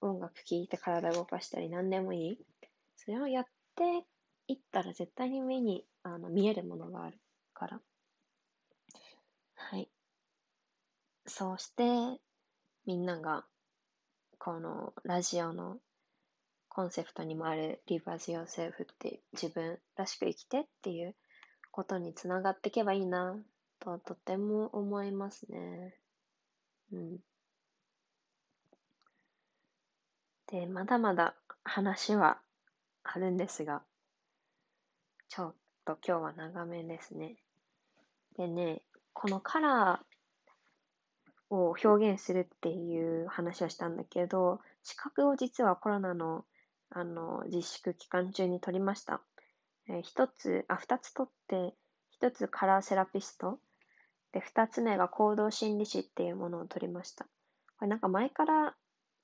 [0.02, 2.39] 音楽聴いて体動かしたり何でもいい。
[2.98, 4.06] それをやって
[4.48, 7.17] いったら絶対に目にあの見えるものがある
[7.56, 7.82] から。
[9.56, 9.89] はい。
[11.26, 12.22] そうして、
[12.86, 13.43] みんなが、
[14.38, 15.78] このラジオの
[16.70, 21.15] コンセプトにもある Live as yourself って自分らしく生きてっていう
[21.78, 23.38] ことにつながっていけばいいな
[23.80, 25.94] ととても思いますね。
[26.92, 27.18] うん。
[30.48, 32.40] で、まだまだ話は
[33.04, 33.84] あるんですが、
[35.30, 37.36] ちょっと今日は長めですね。
[38.38, 38.82] でね、
[39.13, 46.44] このカラーを表現するっていう話をしたんだけど、資格を実はコロナの
[46.90, 49.21] あの自粛期間中に取りました。
[49.90, 51.75] え、一つ、あ、二つ取って、
[52.12, 53.60] 一つカラーセラピスト、
[54.31, 57.25] で、二つ目が行動心理師っていうものを取りました。
[57.25, 57.29] こ
[57.81, 58.75] れなんか前から、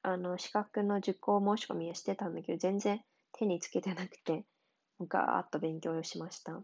[0.02, 3.02] あの、資格の受講申し込みをしてたんだけど、全然
[3.34, 4.46] 手につけてなくて、
[5.02, 6.62] ガーッと勉強しました。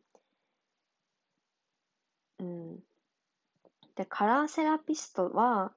[2.40, 2.80] うん。
[3.96, 5.74] で、カラーセラピストは、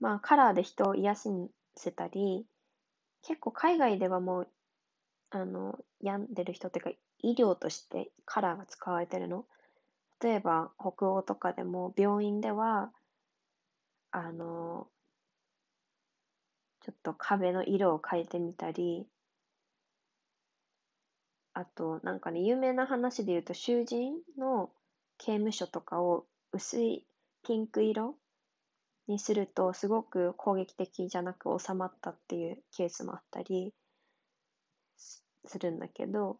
[0.00, 1.14] まあ、カラーで人を癒
[1.76, 2.46] せたり、
[3.22, 4.48] 結構海外ではもう、
[5.30, 6.90] あの、病んでる人っていうか、
[7.20, 9.44] 医療としてカラーが使われてるの？
[10.20, 12.90] 例えば、北欧とかでも病院では、
[14.10, 14.88] あの、
[16.80, 19.06] ちょっと壁の色を変えてみたり、
[21.54, 24.70] あと、なんかね、有名な話で言うと、囚人の
[25.18, 27.04] 刑務所とかを薄い
[27.44, 28.16] ピンク色
[29.06, 33.72] にするとすごく攻撃的じゃなく収まったっていうケースもあったり
[35.46, 36.38] するんだけど、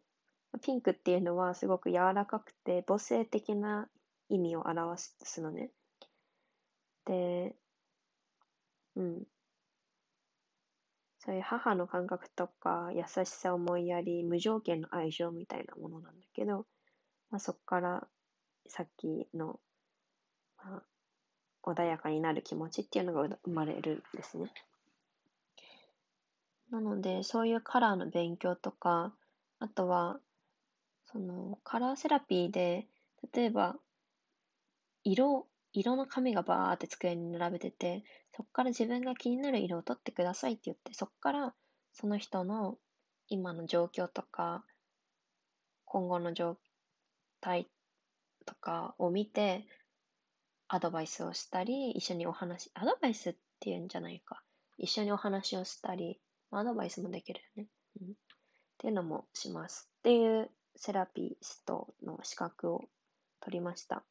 [0.58, 3.88] ピンクっていうのはすごく柔らかくて母性的な
[4.28, 5.70] 意味を表すのね。
[7.04, 7.56] で、
[8.96, 9.22] うん。
[11.18, 16.66] そういう母の感覚とか優しさ思いやり無条件の愛情みたいなものなんだけど、
[17.30, 18.08] まあ、そこから
[18.66, 19.60] さっきの、
[20.56, 20.82] まあ、
[21.70, 24.52] 穏やかになる気持ちっていうのが生まれるんですね。
[26.70, 29.14] なので、そういうカラーの勉強とか、
[29.58, 30.20] あとは、
[31.10, 32.86] その、カラーセラピーで、
[33.32, 33.76] 例えば、
[35.04, 38.04] 色、色の紙がバーって机に並べてて、
[38.36, 41.54] そこから自分が気になる色を取ってくださいって言って、そこから
[41.92, 42.76] その人の
[43.28, 44.64] 今の状況とか、
[45.86, 46.58] 今後の状
[47.40, 47.68] 態
[48.44, 49.66] とかを見て、
[50.68, 54.42] アドバイスをしたり、一緒にお話、アドバイスっていうんじゃないか。
[54.76, 57.68] 一緒にお話をしたり、アドバイスもできるよね。
[58.02, 58.08] うん。
[58.08, 58.14] っ
[58.76, 59.88] ていうのもします。
[60.00, 62.88] っていうセラピストの資格を
[63.40, 64.04] 取りました。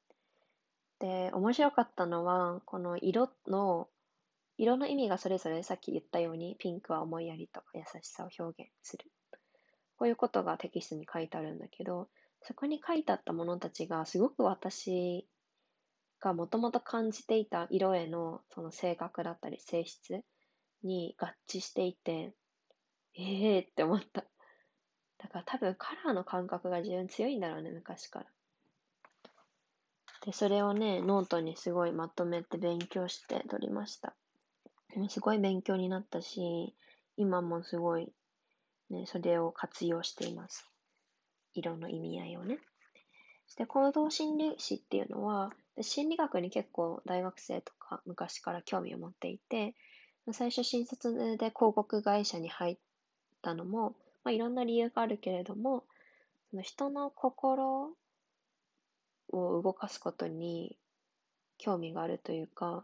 [0.99, 3.87] で、面白かったのは、この色の、
[4.57, 9.05] 色の意味がそれぞれさっき言ったように、ピンクは思いやりとか優しさを表現する。
[9.97, 12.09] こういうことがテキストに書いてあるんだけど、
[12.43, 15.27] そこに書いてあったものたちがすごく私
[16.19, 20.23] がもともと感じていた色へのその性格だったり性質
[20.83, 22.33] に合致していて、
[23.15, 24.23] ええー、って思った。
[25.19, 28.25] だから多分カラーの感覚が自分強いんだろうね、昔から。
[30.25, 34.13] で、それをね、ノートにすごいまとめて勉強して取りました。
[35.09, 36.75] すごい勉強になったし、
[37.17, 38.11] 今もすごい、
[38.89, 40.69] ね、それを活用しています。
[41.53, 42.59] 色の意味合いをね。
[43.47, 45.51] そして行動心理士っていうのは、
[45.81, 49.75] 心理学に結構大学生とか昔から興味を持っていて、
[50.33, 52.77] 最初新卒で広告会社に入っ
[53.41, 53.95] たのも、
[54.27, 55.85] まあ、いろんな理由があるけれども、
[56.49, 57.93] その人の心
[59.29, 60.77] を動かすことに
[61.57, 62.83] 興味があるというか、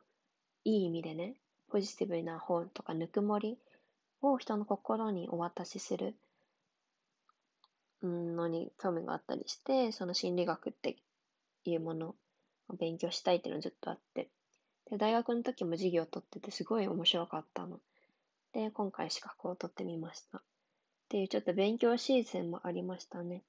[0.64, 1.36] いい意味でね、
[1.70, 3.58] ポジティブな本とかぬくもり
[4.22, 6.16] を人の心にお渡しする
[8.02, 10.96] のに興味があったりして、その心理学って
[11.66, 12.16] いうもの
[12.70, 14.30] を勉強したいっていうのずっとあって。
[14.90, 17.82] で、大学の時も授業を取っててすごい面白かったの。
[18.54, 20.42] で、今回資格を取ってみました。
[21.14, 23.44] っていうちょっと勉強シーズンもありましたね。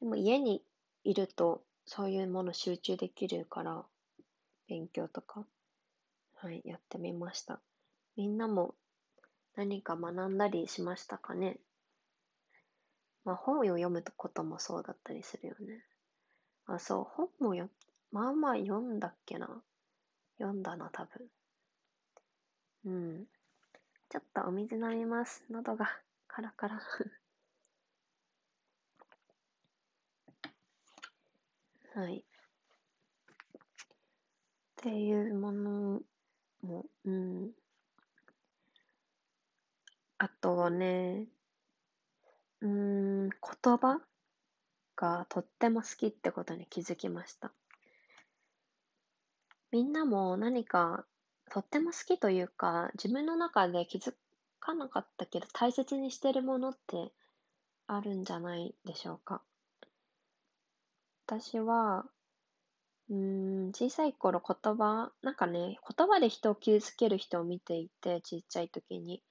[0.00, 0.64] でも家に
[1.04, 3.84] いるとそういうもの集中できるから、
[4.68, 5.46] 勉強とか、
[6.34, 7.60] はい、やってみました。
[8.16, 8.74] みんなも
[9.54, 11.58] 何か学んだりしましたかね？
[13.24, 15.84] まあ本を読むこともそうだったりするよね。
[16.66, 17.68] あ、そう、本もよ、
[18.10, 19.48] まあまあ読んだっけな？
[20.38, 21.28] 読んだな、多分。
[22.86, 23.24] うん。
[24.10, 25.44] ちょっとお水飲みます。
[25.48, 25.88] 喉が
[26.28, 26.80] カラカラ。
[31.94, 32.18] はい。
[32.18, 32.22] っ
[34.76, 36.00] ていうもの
[36.62, 37.52] も、うん。
[40.18, 41.26] あとはね、
[42.60, 43.38] うん、言
[43.78, 44.00] 葉
[44.96, 47.52] がとっても好きってことに気づきました。
[49.70, 51.04] みんなも何か
[51.50, 54.14] とっても好きというか、自分の中で気づ
[54.60, 57.12] かなかったけど大切にしてるものって
[57.86, 59.42] あるんじゃないでしょうか。
[61.26, 62.06] 私は、
[63.10, 69.22] うん、小さい頃言葉、なんかね、言葉で人を傷つける人を見ていて、ちっちゃい時に。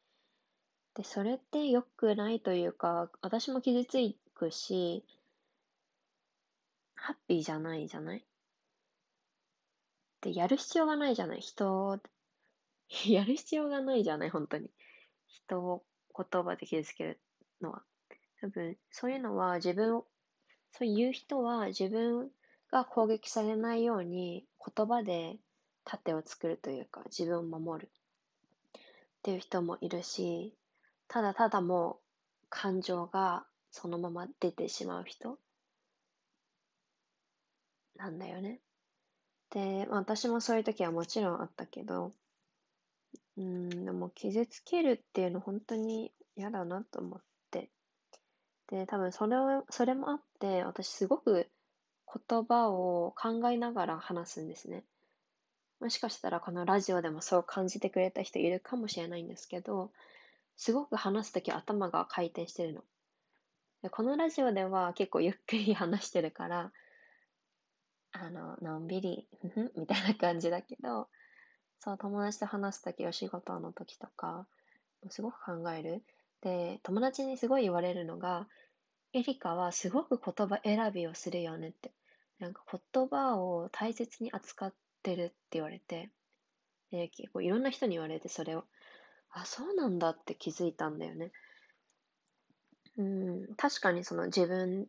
[0.96, 3.98] で、それって良くないというか、私も傷つ
[4.34, 5.06] くし、
[6.96, 8.26] ハッピーじゃないじゃない？
[10.22, 11.42] で、やる必要がないじゃない？
[11.42, 12.00] 人、
[13.08, 14.70] やる必要がないじゃない、本当に。
[15.38, 15.84] 人を
[16.16, 17.20] 言葉で傷つける
[17.62, 17.84] のは。
[18.42, 20.06] 多分、そういうのは自分を、
[20.72, 22.30] そういう人は自分
[22.72, 25.38] が攻撃されないように言葉で
[25.86, 27.92] 盾を作るというか、自分を守るっ
[29.24, 30.54] ていう人もいるし、
[31.08, 32.00] ただただも
[32.44, 35.38] う感情がそのまま出てしまう人
[37.96, 38.60] なんだよね。
[39.50, 42.14] で、私もそういう時はもちろんあったけど、
[43.38, 47.22] うん、でも傷つけるっていうの本当に嫌だなと思っ
[47.52, 47.70] て。
[48.70, 51.48] で、多分それを、それもあって、私すごく
[52.28, 54.84] 言葉を考えながら話すんですね。
[55.80, 59.92] もしかしたらこのラジオでもそう感じてくれた人いるかもしれないんですけど、
[60.56, 62.82] すごく話すとき頭が回転してるの。
[63.84, 66.72] でこのラジオでは結構ゆっくり話してるから、
[68.12, 71.08] あの、のんびり、ふふみたいな感じだけど、
[71.80, 74.48] そう、友達と話すとき、お仕事の時とか、
[75.10, 76.04] すごく考える。
[76.42, 78.48] で、友達にすごい言われるのが、
[79.14, 81.92] エリカはすごく言葉選びをするよねって。
[82.40, 86.12] なんか言葉を大切に扱ってるって言われて、
[86.92, 88.66] で結構いろんな人に言われてそれを、
[89.32, 91.32] あ、そうなんだって気づいたんだよね。
[92.98, 94.88] うん、確かにその自分、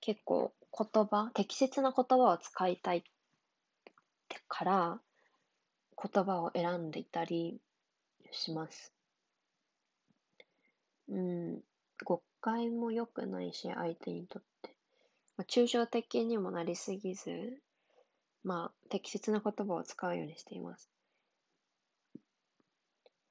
[0.00, 3.04] 結構言葉、適切な言葉を使いたい
[4.46, 5.00] から
[6.00, 7.60] 言葉を選んでいたり
[8.30, 8.92] します。
[11.08, 11.60] うん、
[12.04, 14.74] 誤解も良くないし、相手にとって。
[15.36, 17.60] まあ、抽象的にもなりすぎず、
[18.44, 20.88] まあ、適切な言葉を使うようにしています。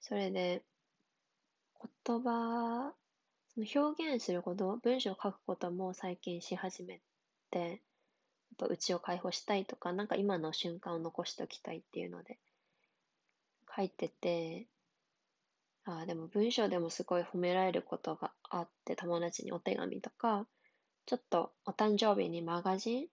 [0.02, 0.64] それで、
[2.06, 2.94] 言葉、
[3.54, 7.02] その表現すること、文章を書くことも最近し始め
[7.52, 7.82] て、
[8.60, 12.40] うちを解放したいとか、なんか今の瞬間を残しておきたいっていうので、
[13.78, 14.68] 書いてて、
[15.86, 20.48] あ、でも文章でもすごい褒められることがあって、友達にお手紙とか、
[21.06, 23.08] ちょっとお誕生日にマガジン、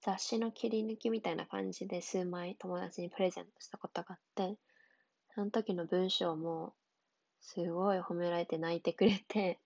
[0.00, 4.56] 雑誌の切り抜きみたいな感じで数枚友達にプレゼントしたことがあって、
[5.34, 6.74] その時の文章も
[7.40, 9.60] すごい褒められて泣いてくれて、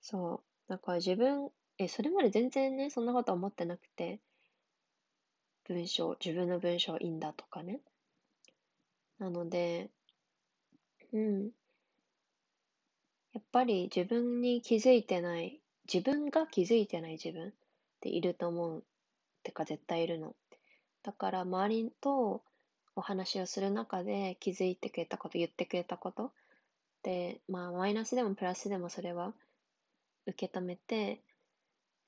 [0.00, 0.70] そう。
[0.70, 4.20] だから自分、え、それまで全然ね、そんなこと思ってなくて、
[5.64, 7.80] 文章、自分の文章いいんだとかね。
[9.18, 9.90] なので、
[11.12, 11.50] うん。
[13.32, 15.60] やっぱり自分に気づいてない、
[15.92, 17.52] 自分が気づいてない自分っ
[18.00, 18.78] ていると思う。
[18.80, 18.82] っ
[19.42, 20.34] てか絶対いるの。
[21.02, 22.42] だから周りと
[22.96, 26.32] お話をする中で気づいてくれたこと、言ってくれたこと
[27.02, 29.34] で、まあマイナスでもプラスでもそれは
[30.26, 31.22] 受け止めて、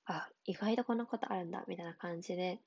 [0.07, 2.59] あ、意外とこんなことあるんだ、みたいな感じで、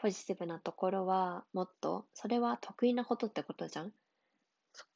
[0.00, 3.92] ポジティブなところはもっと、それは得意なことってことじゃん？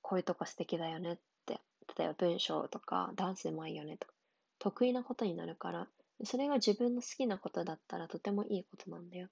[0.00, 1.60] こういうとこ素敵だよねって。
[1.98, 4.14] 例えば文章とかダンスでもいいよねとか、
[4.58, 5.88] 得意なことになるから、
[6.24, 9.28] それが自分の好きなことだったらとてもいいことなんだよ。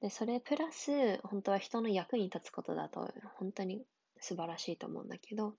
[0.00, 3.84] で、それプラス、本当は人の役に立つことだと、本当に
[4.18, 5.54] 素晴らしいと思うんだけど、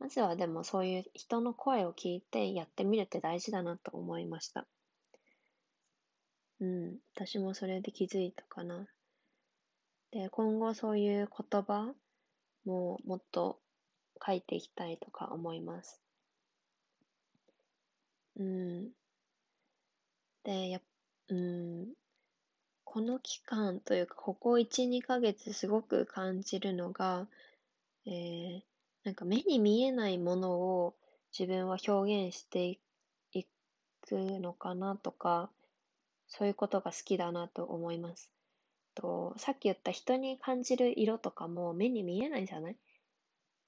[0.00, 4.66] まずはでもそういう人の声を聞いてやってみるって大事だなと思いました。
[6.60, 8.86] うん、私もそれで気づいたかな。
[10.10, 11.92] で、今後そういう言葉
[12.64, 13.58] ももっと
[14.24, 16.00] 書いていきたいとか思います。
[18.38, 18.90] うん。
[20.44, 20.80] で、や
[21.28, 21.88] うん、
[22.84, 27.26] この期間というか、ここ1、2ヶ月すごく感じるのが、
[28.06, 28.60] えー、
[29.04, 30.94] なんか目に見えないものを
[31.36, 32.66] 自分は表現して
[33.32, 33.44] い
[34.02, 35.50] くのかなとか、
[36.28, 38.30] そういうことが好きだなと思います。
[38.94, 42.76] と、さっき言った人に感じる色とかも目に見えないじゃない？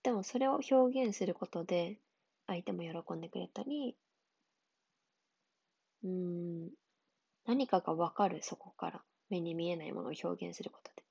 [0.02, 1.98] でもそれを表現することで
[2.46, 3.96] 相手も喜んでくれたり、
[6.04, 6.70] うん、
[7.46, 9.02] 何かがわかるそこから。
[9.30, 11.02] 目に見えないものを表現することで。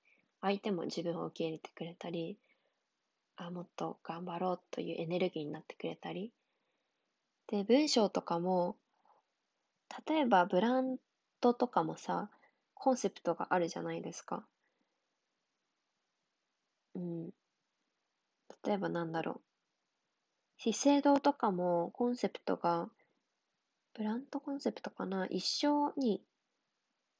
[0.41, 2.39] 相手も自分を受け入れてくれたり
[3.35, 6.31] あもっと頑張ろうというエネルギーになってくれたり。
[7.47, 8.75] で文章とかも
[10.07, 10.97] 例えばブラン
[11.41, 12.29] ドとかもさ
[12.73, 14.45] コンセプトがあるじゃないですか。
[16.95, 17.29] うん。
[18.65, 19.41] 例えばなんだろう。
[20.57, 22.89] 資生堂とかもコンセプトが、
[23.93, 25.27] ブランドコンセプトかな。
[25.27, 26.21] 一生に、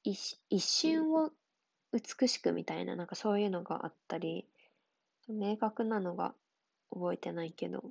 [0.04, 1.32] 一一瞬を
[1.92, 4.48] 美しくみたいな、なんかそういうのがあったり、
[5.28, 6.34] 明確なのが
[6.92, 7.84] 覚えてないけど、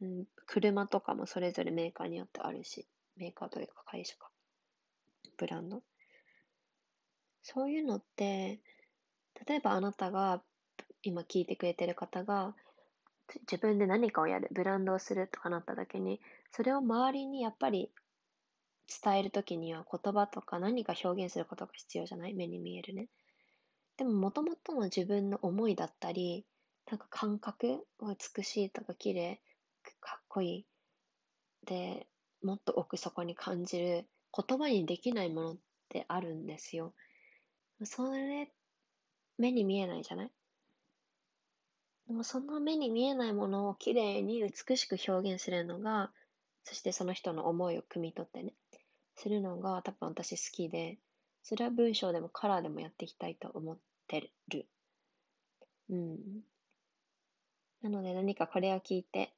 [0.00, 2.86] うん、車とかもそれぞれメーカーによってあるし、
[3.16, 4.30] メーカーというか会社か、
[5.40, 5.82] ブランド？
[7.42, 8.60] そういうのって、
[9.48, 10.42] 例えばあなたが
[11.02, 12.54] 今聞いてくれてる方が、
[13.50, 16.20] 自分で何かをやる、ブランドをするとかなった時に、
[16.52, 17.90] それを周りにやっぱり
[19.02, 22.34] 伝える時には言葉とか何か表現することが必要じゃない？
[22.34, 23.08] 目に見えるね。
[23.96, 26.44] でも、もともとの自分の思いだったり、
[26.90, 29.40] なんか感覚、美しいとか綺麗、
[30.00, 30.66] かっこいい。
[31.66, 32.06] で、
[32.42, 34.06] もっと奥底に感じる
[34.36, 35.56] 言葉にできないものっ
[35.88, 36.94] てあるんですよ。
[37.84, 38.52] それ、
[39.38, 40.30] 目に見えないじゃない？
[42.06, 46.10] でもその目に見えないものをきれいに美しく表現するのが、
[46.64, 48.52] そしてその人の思いを汲み取ってね、
[49.16, 50.98] するのが多分私好きで、
[51.42, 54.66] それは文章でもカラーでもやっていきたいと思ってる。
[55.88, 56.18] うん。
[57.82, 59.32] なので何かこれを聞いて、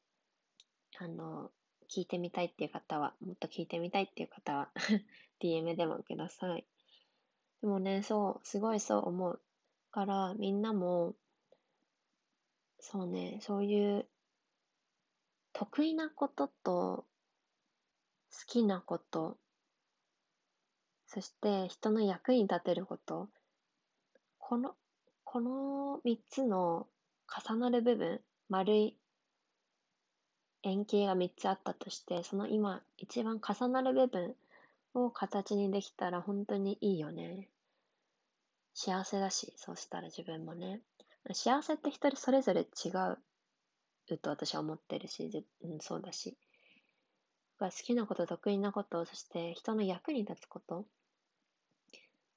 [0.98, 1.50] あの、
[1.94, 4.70] 聞いてみたいっていう方は、もっと聞いてみたいっていう方は
[5.42, 6.64] DM でもください。
[7.60, 9.40] でもね、そう、すごいそう思う。
[9.90, 11.14] から、みんなも、
[12.80, 14.06] そうね、そういう
[15.52, 17.04] 得意なことと
[18.30, 19.36] 好きなこと、
[21.06, 23.28] そして人の役に立てること、
[24.38, 24.74] この、
[25.24, 26.88] この三つの
[27.28, 28.98] 重なる部分、丸い
[30.62, 34.36] 円形が三つあったとして、その今一番重なる部分
[34.94, 37.48] を形にできたら本当にいいよね。
[38.74, 40.80] 幸せだし、そうしたら自分もね。
[41.32, 46.36] 幸せって一人それぞれ違うと私は思ってるし、うん、そうだし。
[47.58, 50.84] 好きなこと、得意なこと、そして人の役に立つこと。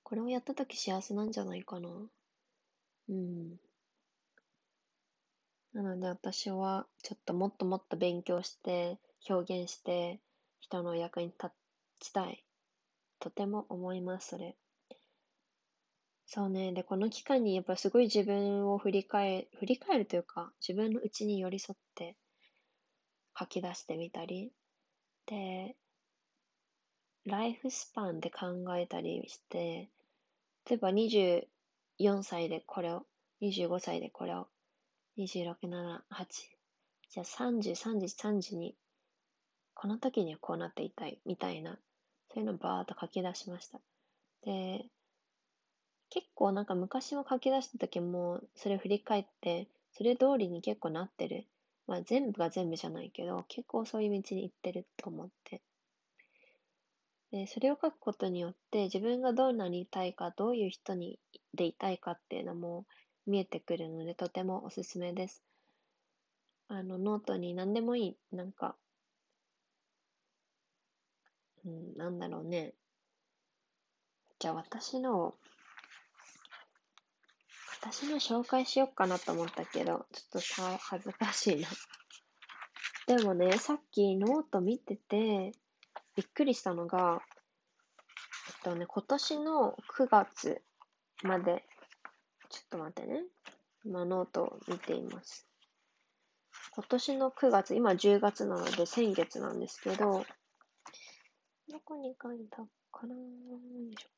[0.04, 1.90] これをやったとき幸せなんじゃないかな。
[3.10, 3.58] うん。
[5.76, 8.98] なので私はちょっともっともっと勉強して、
[9.30, 10.22] 表現して、
[10.62, 11.50] 人の役に立
[12.00, 12.46] ちたい。
[13.20, 14.56] とても思います、それ。
[16.28, 16.72] そうね。
[16.72, 22.16] で、この期間にやっぱすごい自分を振り返、振り返るというか、自分の内に寄り添って
[23.38, 24.54] 書き出してみたり、
[25.26, 25.76] で、
[27.26, 29.90] ライフスパンで考えたりして、
[30.70, 33.06] 例えば24歳でこれを、
[33.42, 34.48] 25歳でこれを、
[35.18, 36.58] 26、7、8、
[37.10, 38.76] じゃあ30、30、30に、
[39.74, 41.80] この時にはこうなっていたい、みたいな、
[42.34, 43.80] そういうのをバーっと書き出しました。
[44.44, 44.86] で、
[46.10, 51.46] 結構なんか昔も書き出した時も、それを振り返って、それ通りに結構なってる。
[51.88, 55.62] まあ全部が全部じゃないけど、結構そういう道に行ってると思って。
[57.32, 61.20] で、それを書くことによって自分がどうなりたいか、どういう人に
[61.54, 62.86] でいたいかっていうのも
[63.28, 65.44] 見えてくるので、とてもおすすめです。
[66.68, 68.36] あの、ノートに何でもいい。
[68.36, 68.76] なんか、
[71.66, 72.74] うん、なんだろうね。
[74.40, 75.36] じゃあ私の
[77.86, 81.68] 私の紹介しようかなと思ったけど、ちょっとさ、恥ずかしいな。
[83.06, 85.52] でもね、さっきノート見てて、
[86.16, 87.22] びっくりしたのが、
[88.66, 90.64] えっとね、今年の9月
[91.22, 91.64] まで、
[92.56, 93.24] ちょっと待ってね。
[93.84, 95.46] 今ノートを見ています。
[96.72, 100.26] 今年の9月、今10月なので先月なんですけど、
[101.70, 103.14] どこに書いたかな？
[103.14, 103.22] よ
[103.92, 104.10] いしょ。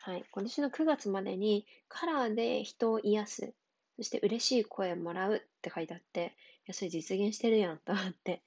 [0.00, 0.24] はい。
[0.30, 3.54] 今年の9月までにカラーで人を癒す、
[3.96, 6.34] そして嬉しい声をもらうって書いてあって、
[6.66, 8.42] いや、それ実現してるやんと思って。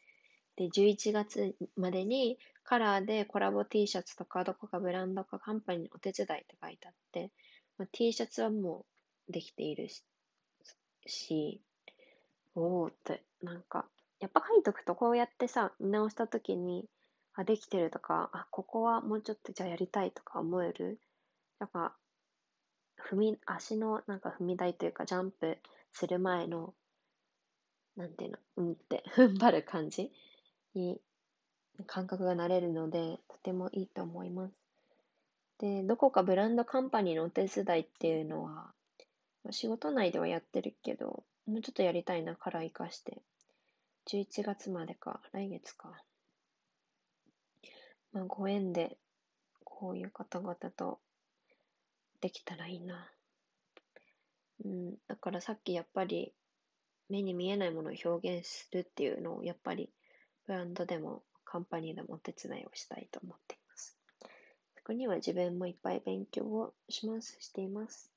[0.58, 2.38] で、11月までに
[2.70, 7.32] カラーでコラボ T シャツとかどこかブランドかカンパニーのお手伝いって書いてあって、
[7.80, 8.86] まあ、T シャツはも
[9.28, 9.88] うできている
[11.08, 11.62] し、
[12.54, 13.88] おーって、なんか、
[14.20, 16.86] やっぱ書いとくとこうやってさ、見直した時に、
[17.34, 21.00] あ、できてるとか、あ、ここはもうちょっとじゃあやりたいとか思える
[21.58, 21.96] なんか、
[23.10, 25.58] 踏み、足のなんか踏み台というかジャンプ
[25.92, 26.76] する前の、
[27.96, 30.12] なんていうの、うんって 踏ん張る感じ
[30.76, 31.02] に
[31.86, 34.54] 感覚が慣れるので、とてもいいと思います。
[35.60, 38.74] で、どこかブランドカンパニーのお手伝いっていうのは、
[39.52, 43.22] 仕事内ではやってるけど、もうちょっとやりたいなから活かして、
[44.08, 46.02] 11月までか、来月か。
[48.12, 48.98] まあ、ご縁で、
[49.64, 51.00] こういう方々と
[52.22, 53.12] できたらいいな。
[54.66, 56.34] うん、だからさっきやっぱり
[57.10, 59.90] 目に見えないものを表現するっていうのをやっぱり
[60.48, 63.98] ブランドでもカンパニーでもお手伝いをしたいと思っています。
[64.76, 68.12] そこには自分もいっぱい勉強をします、しています。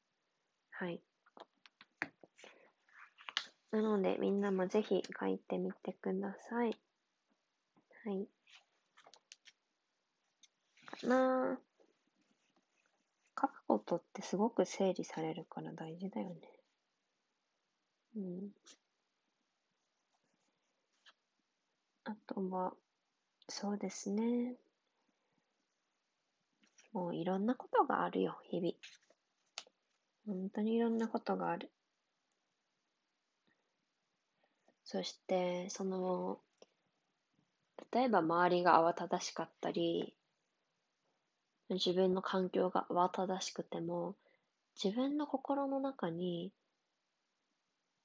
[0.70, 1.01] はい。
[3.70, 6.76] なのでみんなもぜひ書いてみてください。
[8.05, 8.28] はい。
[11.07, 11.72] なぁ。
[13.41, 16.37] 書くことってすごく整理されるから大事だよね。
[18.16, 18.51] うん。
[22.05, 22.74] あとは、
[23.55, 24.55] そうですね。
[26.94, 28.72] もういろんなことがあるよ、日々。
[30.26, 31.70] 本当にいろんなことがある。
[34.84, 36.40] そして、その、
[37.92, 40.14] 例えば周りが慌ただしかったり、
[41.68, 44.16] 自分の環境が慌ただしくても、
[44.82, 46.53] 自分の心の中に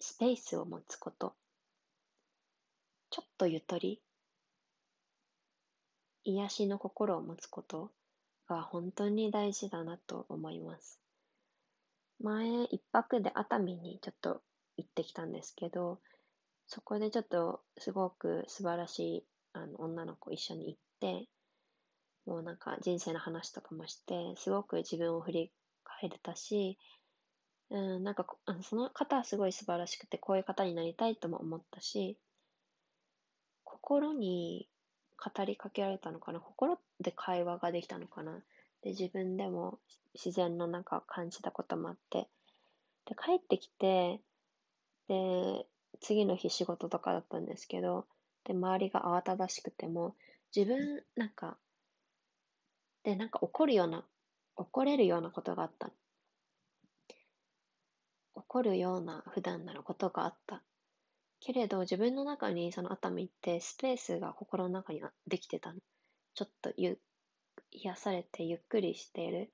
[0.01, 1.35] スペースを持つこと。
[3.09, 4.01] ちょっとゆとり、
[6.27, 7.89] 癒しの心を持つこと
[8.49, 10.99] が本当に大事だなと思います。
[12.19, 14.41] 前、一泊で熱海にちょっと
[14.75, 16.01] 行ってきたんですけど、
[16.67, 19.23] そこでちょっとすごく素晴らしい
[19.53, 21.29] あの女の子一緒に行って、
[22.25, 25.51] もうなんか人生の話とかもして、すごく自分を振り
[25.85, 26.77] 返れたし、
[27.69, 28.25] うん、なんか
[28.63, 32.17] その方はすごい素晴らしくて、こういう方になりたいとも思ったし、
[33.63, 34.67] 心に
[35.17, 36.39] 語りかけられたのかな？
[36.39, 38.39] 心で会話ができたのかな？
[38.81, 39.79] で、自分でも
[40.13, 42.27] 自然の中を感じたこともあって、
[43.05, 44.21] で、帰ってきて、
[45.07, 45.65] で、
[46.01, 48.05] 次の日仕事とかだったんですけど、
[48.43, 50.15] で、周りが慌ただしくても、
[50.55, 51.57] 自分、なんか、
[53.03, 54.05] で、なんか怒るような、
[54.55, 55.89] 怒れるようなことがあった。
[58.35, 60.61] 怒るような普段ならことがあった。
[61.39, 65.79] けれど、自分の中にその熱海ってスペースが心の中にできてたの。
[66.33, 66.99] ちょっとゆ
[67.71, 69.51] 癒されてゆっくりしている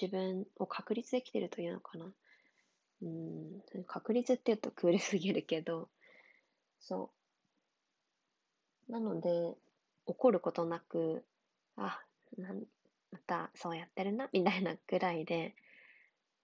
[0.00, 2.12] 自分を確立できてるというのかな。
[3.02, 5.88] うん、確率って言うとクールすぎるけど、
[6.80, 7.10] そ
[8.88, 8.92] う。
[8.92, 9.56] なので、
[10.06, 11.24] 怒ることなく、
[11.76, 12.00] あ、
[12.36, 12.64] なん
[13.10, 15.54] またそうやってるな、みたいなぐらいで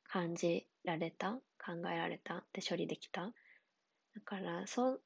[0.04, 3.32] 感じられた、考えられた、で処理できた。
[4.14, 5.02] だから、そう、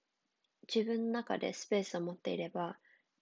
[0.73, 2.79] 自分の中でスペースを持っていれば、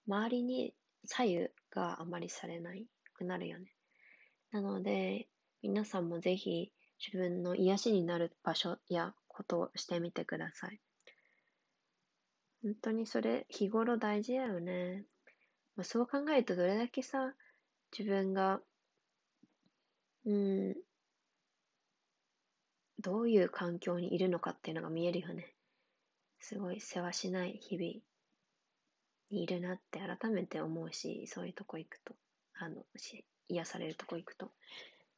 [0.06, 0.74] 周りに
[1.04, 3.72] 左右があまりされないくなるよね。
[4.50, 5.28] なので、
[5.62, 6.72] 皆さんもぜひ
[7.04, 10.80] 自分の癒しになる場所やことをしてみてください。
[12.62, 15.04] 本当にそれ日頃大事だよね。
[15.76, 17.34] まあ、そう考えるとどれだけさ、
[17.96, 18.60] 自分が、
[20.24, 20.74] うん、
[22.98, 25.55] どういう環境にいるのかっていうのが見えるよね。
[26.40, 27.92] すごい世話しない日々
[29.30, 32.14] にいるなって改めて思うし、そういうとこ行くと、
[32.58, 32.84] あの、
[33.48, 34.50] 癒されるとこ行くと。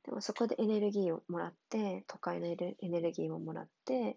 [0.04, 2.56] でもそこでエネルギーをもらって、都会のエ
[2.88, 4.16] ネルギーをもらって、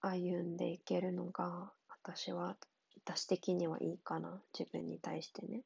[0.00, 2.56] 歩んでいけるのが、私は、
[3.04, 4.42] 私的にはいいかな。
[4.58, 5.62] 自分に対してね。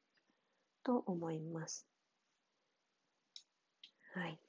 [0.83, 1.85] と思います。
[4.13, 4.39] はい。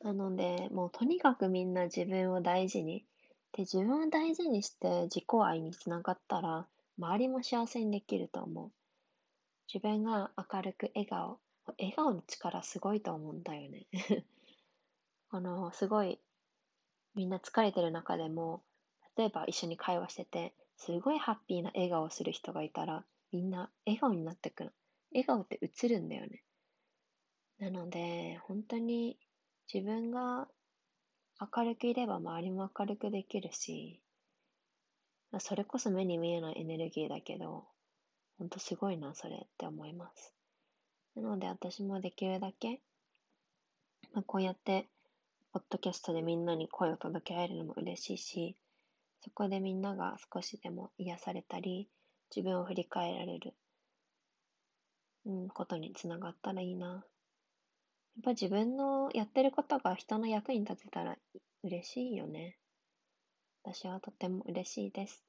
[0.00, 3.04] なので、もうとにかくみんな自分を大事に。
[3.56, 6.66] で、自分を大事にして自己愛につながったら、
[6.98, 8.70] 周りも幸せにできると思う。
[9.72, 11.40] 自分が明るく笑顔、
[11.78, 13.86] 笑顔の力すごいと思うんだよね
[15.30, 16.20] あの、すごい、
[17.14, 18.62] みんな疲れてる中でも、
[19.16, 24.74] 例えば一緒に会話してて、すごいハッピーな笑顔をする人がいたら、みんな笑顔になってくる。
[25.12, 26.44] 笑顔って映るんだよね。
[27.58, 29.18] なので、本当に
[29.72, 30.46] 自分が
[31.38, 34.00] 明るくいれば周りも明るくできるし、
[35.38, 37.64] それこそ目に見えないエネルギーだけど、
[38.38, 40.32] ほんとすごいな、それって思います。
[41.14, 42.80] なので私もできるだけ、
[44.12, 44.88] まあ、こうやって、
[45.52, 48.56] ポッドキャストでみんなに声を届けられるのも嬉しいし、
[49.22, 51.88] そこでみんなが少しでも癒されたり、
[52.34, 53.54] 自分を振り返られる、
[55.26, 57.04] うん、ことにつながったらいいな。
[58.16, 61.18] やっぱ自分のやってることが人の役に立てたら
[61.62, 62.56] 嬉しいよね。
[63.62, 65.22] 私はとても嬉しいです。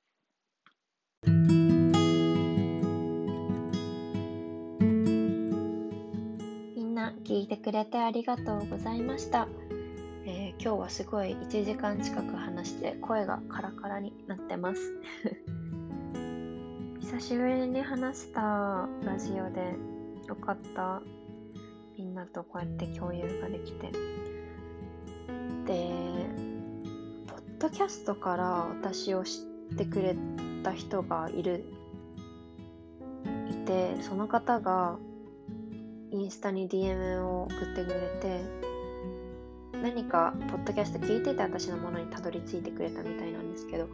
[1.26, 1.32] み
[6.84, 9.50] んな聞いてくれてありがとうございました。
[10.26, 14.94] えー、今日はすごい1時間近く話して声がカラカラになってます。
[17.02, 19.76] 久しぶりに話したラジオで
[20.30, 21.02] よかった。
[21.98, 23.92] みんなとこうやって共有ができて。
[25.66, 25.90] で、
[27.28, 29.40] ポッドキャストから私を知
[29.74, 30.16] ってくれ
[30.64, 31.66] た人がいる、
[33.50, 34.98] いて、その方が
[36.12, 38.42] インスタに DM を送ってくれて、
[39.82, 43.88] 何かポッドキャスト聞いてて私のものにたどり着いてくれたみたいなんですけど、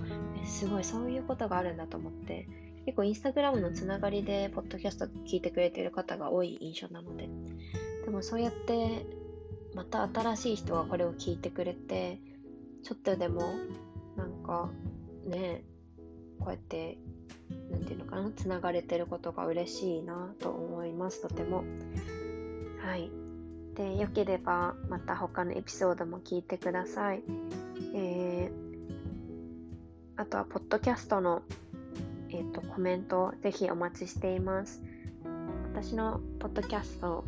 [0.46, 2.48] すごいそういうことがあるんだと思って、
[2.86, 7.30] 結構インスタグラムのつながりでポッドキャスト聞いてくれている方が多い印象なので、
[8.04, 9.06] でもそうやって
[9.74, 12.20] また新しい人がこれを聞いてくれて、
[12.84, 13.42] ちょっとでも
[14.16, 14.70] なんか
[15.26, 15.64] ね、
[16.40, 16.98] こうやって
[17.72, 21.64] なんていうのかな、つながれてることが嬉しいなと思います、とても。
[22.82, 23.10] はい。
[23.76, 27.24] で、よければまた他のエピソードも聞いてください。
[27.96, 31.42] えー、あとは、ポッドキャストの、
[32.30, 34.84] えーと、コメントぜひお待ちしています。
[35.74, 37.24] 私のポッドキャスト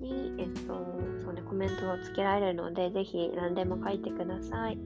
[0.00, 0.74] に、えっ、と、
[1.22, 4.78] そうね、コメントをつけられるので、ぜひ何でも書いてください。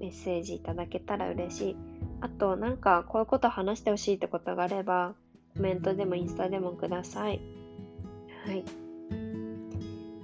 [0.00, 1.76] メッセージいただけたら嬉しい。
[2.20, 5.14] あと、なんか、こういうこと話してほしいってことがあれば、
[5.54, 7.40] コメントでもインスタでもください。
[8.46, 8.64] はい。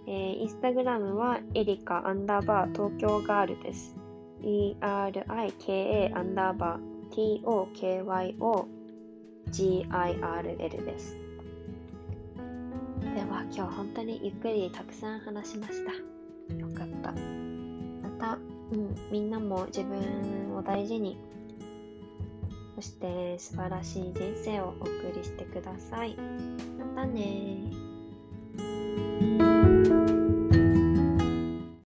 [0.07, 3.95] えー、インスタグラムはエリカアンダーバー東京ガールです。
[4.43, 7.69] erika アンダーバー tokyo
[9.51, 11.28] GIRL です。
[13.19, 15.91] では今日本当にゆっくりたくさん話しました。
[16.55, 17.11] よかった。
[17.11, 18.39] また、
[18.71, 21.19] うん、みんなも自分を大事に、
[22.77, 26.14] そして素晴らしい人生をお送りしてください。
[26.79, 27.59] またね